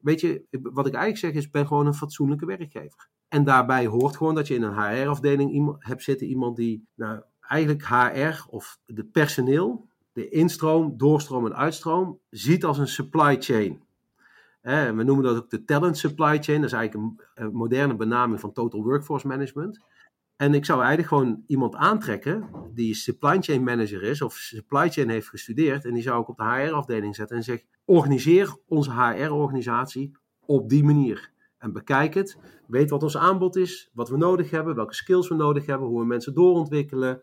Weet 0.00 0.20
je, 0.20 0.44
wat 0.50 0.86
ik 0.86 0.94
eigenlijk 0.94 1.24
zeg 1.24 1.42
is, 1.42 1.50
ben 1.50 1.66
gewoon 1.66 1.86
een 1.86 1.94
fatsoenlijke 1.94 2.46
werkgever. 2.46 3.08
En 3.28 3.44
daarbij 3.44 3.86
hoort 3.86 4.16
gewoon 4.16 4.34
dat 4.34 4.46
je 4.46 4.54
in 4.54 4.62
een 4.62 4.74
HR-afdeling 4.74 5.76
hebt 5.78 6.02
zitten 6.02 6.26
iemand 6.26 6.56
die, 6.56 6.86
nou, 6.94 7.22
eigenlijk 7.40 7.86
HR 7.86 8.46
of 8.48 8.78
de 8.84 9.04
personeel, 9.04 9.88
de 10.12 10.28
instroom, 10.28 10.96
doorstroom 10.96 11.46
en 11.46 11.56
uitstroom 11.56 12.18
ziet 12.30 12.64
als 12.64 12.78
een 12.78 12.88
supply 12.88 13.36
chain. 13.40 13.82
we 14.96 15.02
noemen 15.04 15.24
dat 15.24 15.36
ook 15.36 15.50
de 15.50 15.64
talent 15.64 15.98
supply 15.98 16.42
chain. 16.42 16.60
Dat 16.60 16.70
is 16.70 16.76
eigenlijk 16.76 17.18
een, 17.34 17.52
moderne 17.52 17.96
benaming 17.96 18.40
van 18.40 18.52
total 18.52 18.82
workforce 18.82 19.26
management. 19.26 19.80
En 20.40 20.54
ik 20.54 20.64
zou 20.64 20.78
eigenlijk 20.78 21.08
gewoon 21.08 21.44
iemand 21.46 21.74
aantrekken 21.74 22.48
die 22.74 22.94
supply 22.94 23.40
chain 23.40 23.62
manager 23.62 24.02
is 24.02 24.22
of 24.22 24.34
supply 24.34 24.90
chain 24.90 25.08
heeft 25.08 25.28
gestudeerd. 25.28 25.84
En 25.84 25.94
die 25.94 26.02
zou 26.02 26.22
ik 26.22 26.28
op 26.28 26.36
de 26.36 26.44
HR-afdeling 26.44 27.14
zetten 27.14 27.36
en 27.36 27.42
zeg: 27.42 27.62
organiseer 27.84 28.56
onze 28.66 28.92
HR-organisatie 28.92 30.16
op 30.46 30.68
die 30.68 30.84
manier. 30.84 31.30
En 31.58 31.72
bekijk 31.72 32.14
het. 32.14 32.36
Weet 32.66 32.90
wat 32.90 33.02
ons 33.02 33.16
aanbod 33.16 33.56
is, 33.56 33.90
wat 33.92 34.08
we 34.08 34.16
nodig 34.16 34.50
hebben, 34.50 34.74
welke 34.74 34.94
skills 34.94 35.28
we 35.28 35.34
nodig 35.34 35.66
hebben, 35.66 35.88
hoe 35.88 36.00
we 36.00 36.06
mensen 36.06 36.34
doorontwikkelen. 36.34 37.22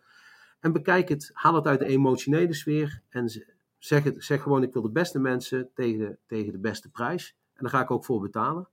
En 0.60 0.72
bekijk 0.72 1.10
het, 1.10 1.30
haal 1.34 1.56
het 1.56 1.68
uit 1.68 1.80
de 1.80 1.86
emotionele 1.86 2.54
sfeer 2.54 3.02
en 3.10 3.30
zeg, 3.78 4.04
het, 4.04 4.24
zeg 4.24 4.42
gewoon: 4.42 4.64
ik 4.64 4.74
wil 4.74 4.82
de 4.82 4.92
beste 4.92 5.20
mensen 5.20 5.70
tegen 5.74 6.18
tegen 6.28 6.52
de 6.52 6.60
beste 6.60 6.90
prijs. 6.90 7.36
En 7.54 7.64
daar 7.64 7.72
ga 7.72 7.82
ik 7.82 7.92
ook 7.92 8.06
voor 8.06 8.22
betalen. 8.22 8.70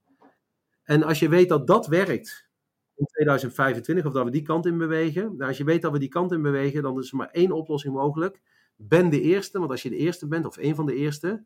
En 0.82 1.02
als 1.02 1.18
je 1.18 1.28
weet 1.28 1.48
dat 1.48 1.66
dat 1.66 1.86
werkt 1.86 2.43
in 2.96 3.06
2025, 3.06 4.06
of 4.06 4.12
dat 4.12 4.24
we 4.24 4.30
die 4.30 4.42
kant 4.42 4.66
in 4.66 4.78
bewegen. 4.78 5.22
Nou, 5.22 5.48
als 5.48 5.56
je 5.56 5.64
weet 5.64 5.82
dat 5.82 5.92
we 5.92 5.98
die 5.98 6.08
kant 6.08 6.32
in 6.32 6.42
bewegen, 6.42 6.82
dan 6.82 6.98
is 6.98 7.10
er 7.10 7.16
maar 7.16 7.30
één 7.30 7.52
oplossing 7.52 7.94
mogelijk. 7.94 8.40
Ben 8.76 9.10
de 9.10 9.20
eerste, 9.20 9.58
want 9.58 9.70
als 9.70 9.82
je 9.82 9.90
de 9.90 9.96
eerste 9.96 10.28
bent, 10.28 10.46
of 10.46 10.56
een 10.56 10.74
van 10.74 10.86
de 10.86 10.94
eerste, 10.94 11.44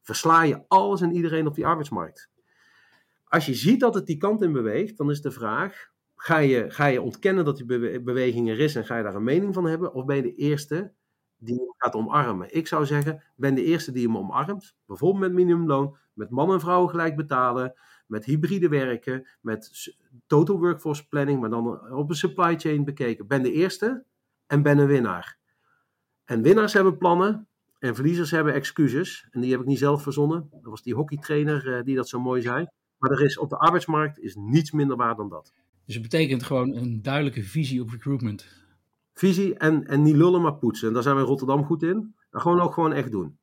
versla 0.00 0.42
je 0.42 0.62
alles 0.68 1.00
en 1.00 1.12
iedereen 1.12 1.46
op 1.46 1.54
die 1.54 1.66
arbeidsmarkt. 1.66 2.30
Als 3.24 3.46
je 3.46 3.54
ziet 3.54 3.80
dat 3.80 3.94
het 3.94 4.06
die 4.06 4.16
kant 4.16 4.42
in 4.42 4.52
beweegt, 4.52 4.96
dan 4.96 5.10
is 5.10 5.20
de 5.20 5.30
vraag: 5.30 5.90
Ga 6.16 6.38
je, 6.38 6.70
ga 6.70 6.86
je 6.86 7.02
ontkennen 7.02 7.44
dat 7.44 7.56
die 7.56 8.00
beweging 8.00 8.48
er 8.48 8.60
is 8.60 8.74
en 8.74 8.84
ga 8.84 8.96
je 8.96 9.02
daar 9.02 9.14
een 9.14 9.22
mening 9.22 9.54
van 9.54 9.64
hebben? 9.64 9.94
Of 9.94 10.04
ben 10.04 10.16
je 10.16 10.22
de 10.22 10.34
eerste 10.34 10.92
die 11.38 11.56
hem 11.56 11.74
gaat 11.76 11.94
omarmen? 11.94 12.54
Ik 12.54 12.66
zou 12.66 12.86
zeggen, 12.86 13.22
ben 13.36 13.54
de 13.54 13.64
eerste 13.64 13.92
die 13.92 14.06
hem 14.06 14.16
omarmt. 14.16 14.74
Bijvoorbeeld 14.86 15.22
met 15.22 15.32
minimumloon, 15.32 15.96
met 16.12 16.30
mannen 16.30 16.54
en 16.54 16.60
vrouwen 16.60 16.90
gelijk 16.90 17.16
betalen, 17.16 17.74
met 18.10 18.24
hybride 18.24 18.68
werken, 18.68 19.26
met 19.40 19.92
total 20.26 20.58
workforce 20.58 21.08
planning, 21.08 21.40
maar 21.40 21.50
dan 21.50 21.92
op 21.92 22.08
een 22.08 22.16
supply 22.16 22.58
chain 22.58 22.84
bekeken. 22.84 23.26
Ben 23.26 23.42
de 23.42 23.52
eerste 23.52 24.04
en 24.46 24.62
ben 24.62 24.78
een 24.78 24.86
winnaar. 24.86 25.38
En 26.24 26.42
winnaars 26.42 26.72
hebben 26.72 26.98
plannen 26.98 27.48
en 27.78 27.94
verliezers 27.94 28.30
hebben 28.30 28.54
excuses. 28.54 29.28
En 29.30 29.40
die 29.40 29.50
heb 29.50 29.60
ik 29.60 29.66
niet 29.66 29.78
zelf 29.78 30.02
verzonnen. 30.02 30.48
Dat 30.50 30.70
was 30.70 30.82
die 30.82 30.94
hockeytrainer 30.94 31.66
uh, 31.66 31.84
die 31.84 31.96
dat 31.96 32.08
zo 32.08 32.20
mooi 32.20 32.42
zei. 32.42 32.66
Maar 32.98 33.10
er 33.10 33.24
is 33.24 33.38
op 33.38 33.48
de 33.48 33.58
arbeidsmarkt 33.58 34.18
is 34.18 34.34
niets 34.36 34.70
minder 34.70 34.96
waar 34.96 35.16
dan 35.16 35.28
dat. 35.28 35.52
Dus 35.84 35.94
het 35.94 36.02
betekent 36.02 36.42
gewoon 36.42 36.74
een 36.74 37.02
duidelijke 37.02 37.42
visie 37.42 37.80
op 37.82 37.90
recruitment. 37.90 38.46
Visie 39.14 39.54
en, 39.54 39.86
en 39.86 40.02
niet 40.02 40.16
lullen, 40.16 40.42
maar 40.42 40.54
poetsen. 40.54 40.88
En 40.88 40.94
daar 40.94 41.02
zijn 41.02 41.14
we 41.14 41.20
in 41.20 41.26
Rotterdam 41.26 41.64
goed 41.64 41.82
in. 41.82 42.14
Maar 42.30 42.40
gewoon 42.40 42.60
ook 42.60 42.74
gewoon 42.74 42.92
echt 42.92 43.10
doen. 43.10 43.38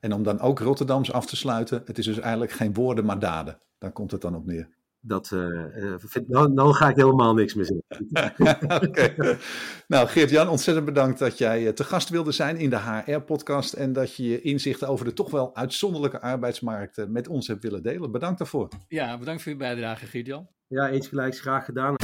En 0.00 0.12
om 0.12 0.22
dan 0.22 0.40
ook 0.40 0.58
Rotterdams 0.58 1.12
af 1.12 1.26
te 1.26 1.36
sluiten, 1.36 1.82
het 1.84 1.98
is 1.98 2.04
dus 2.04 2.18
eigenlijk 2.18 2.52
geen 2.52 2.74
woorden, 2.74 3.04
maar 3.04 3.18
daden. 3.18 3.58
Daar 3.78 3.92
komt 3.92 4.10
het 4.10 4.20
dan 4.20 4.36
op 4.36 4.46
neer. 4.46 4.68
Dat, 5.00 5.30
uh, 5.34 5.94
vind, 5.98 6.28
nou, 6.28 6.52
nou, 6.52 6.72
ga 6.72 6.88
ik 6.88 6.96
helemaal 6.96 7.34
niks 7.34 7.54
meer 7.54 7.64
zien. 7.64 7.82
okay. 8.88 9.38
Nou, 9.86 10.08
Geert-Jan, 10.08 10.48
ontzettend 10.48 10.86
bedankt 10.86 11.18
dat 11.18 11.38
jij 11.38 11.72
te 11.72 11.84
gast 11.84 12.08
wilde 12.08 12.32
zijn 12.32 12.56
in 12.56 12.70
de 12.70 12.78
HR-podcast. 12.78 13.72
En 13.72 13.92
dat 13.92 14.14
je 14.14 14.28
je 14.28 14.40
inzichten 14.40 14.88
over 14.88 15.04
de 15.04 15.12
toch 15.12 15.30
wel 15.30 15.56
uitzonderlijke 15.56 16.20
arbeidsmarkt 16.20 17.08
met 17.08 17.28
ons 17.28 17.46
hebt 17.46 17.62
willen 17.62 17.82
delen. 17.82 18.12
Bedankt 18.12 18.38
daarvoor. 18.38 18.68
Ja, 18.88 19.18
bedankt 19.18 19.42
voor 19.42 19.52
je 19.52 19.58
bijdrage, 19.58 20.06
Geert-Jan. 20.06 20.48
Ja, 20.66 20.88
eens 20.88 21.08
gelijk, 21.08 21.36
graag 21.36 21.64
gedaan. 21.64 21.94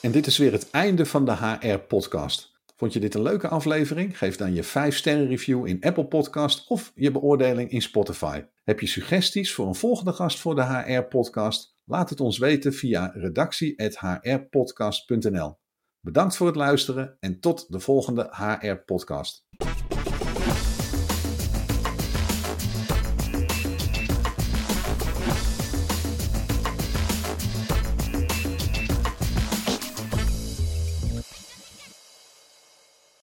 En 0.00 0.10
dit 0.10 0.26
is 0.26 0.38
weer 0.38 0.52
het 0.52 0.70
einde 0.70 1.06
van 1.06 1.24
de 1.24 1.36
HR-podcast. 1.36 2.49
Vond 2.80 2.92
je 2.92 3.00
dit 3.00 3.14
een 3.14 3.22
leuke 3.22 3.48
aflevering? 3.48 4.18
Geef 4.18 4.36
dan 4.36 4.54
je 4.54 4.64
5-sterren 4.64 5.26
review 5.26 5.66
in 5.66 5.80
Apple 5.80 6.06
Podcast 6.06 6.68
of 6.68 6.92
je 6.94 7.10
beoordeling 7.10 7.70
in 7.70 7.82
Spotify. 7.82 8.44
Heb 8.64 8.80
je 8.80 8.86
suggesties 8.86 9.54
voor 9.54 9.66
een 9.66 9.74
volgende 9.74 10.12
gast 10.12 10.38
voor 10.38 10.54
de 10.54 10.64
HR-podcast? 10.64 11.76
Laat 11.84 12.10
het 12.10 12.20
ons 12.20 12.38
weten 12.38 12.72
via 12.72 13.12
redactie.hrpodcast.nl. 13.14 15.58
Bedankt 16.00 16.36
voor 16.36 16.46
het 16.46 16.56
luisteren 16.56 17.16
en 17.18 17.40
tot 17.40 17.72
de 17.72 17.80
volgende 17.80 18.28
HR-podcast. 18.30 19.46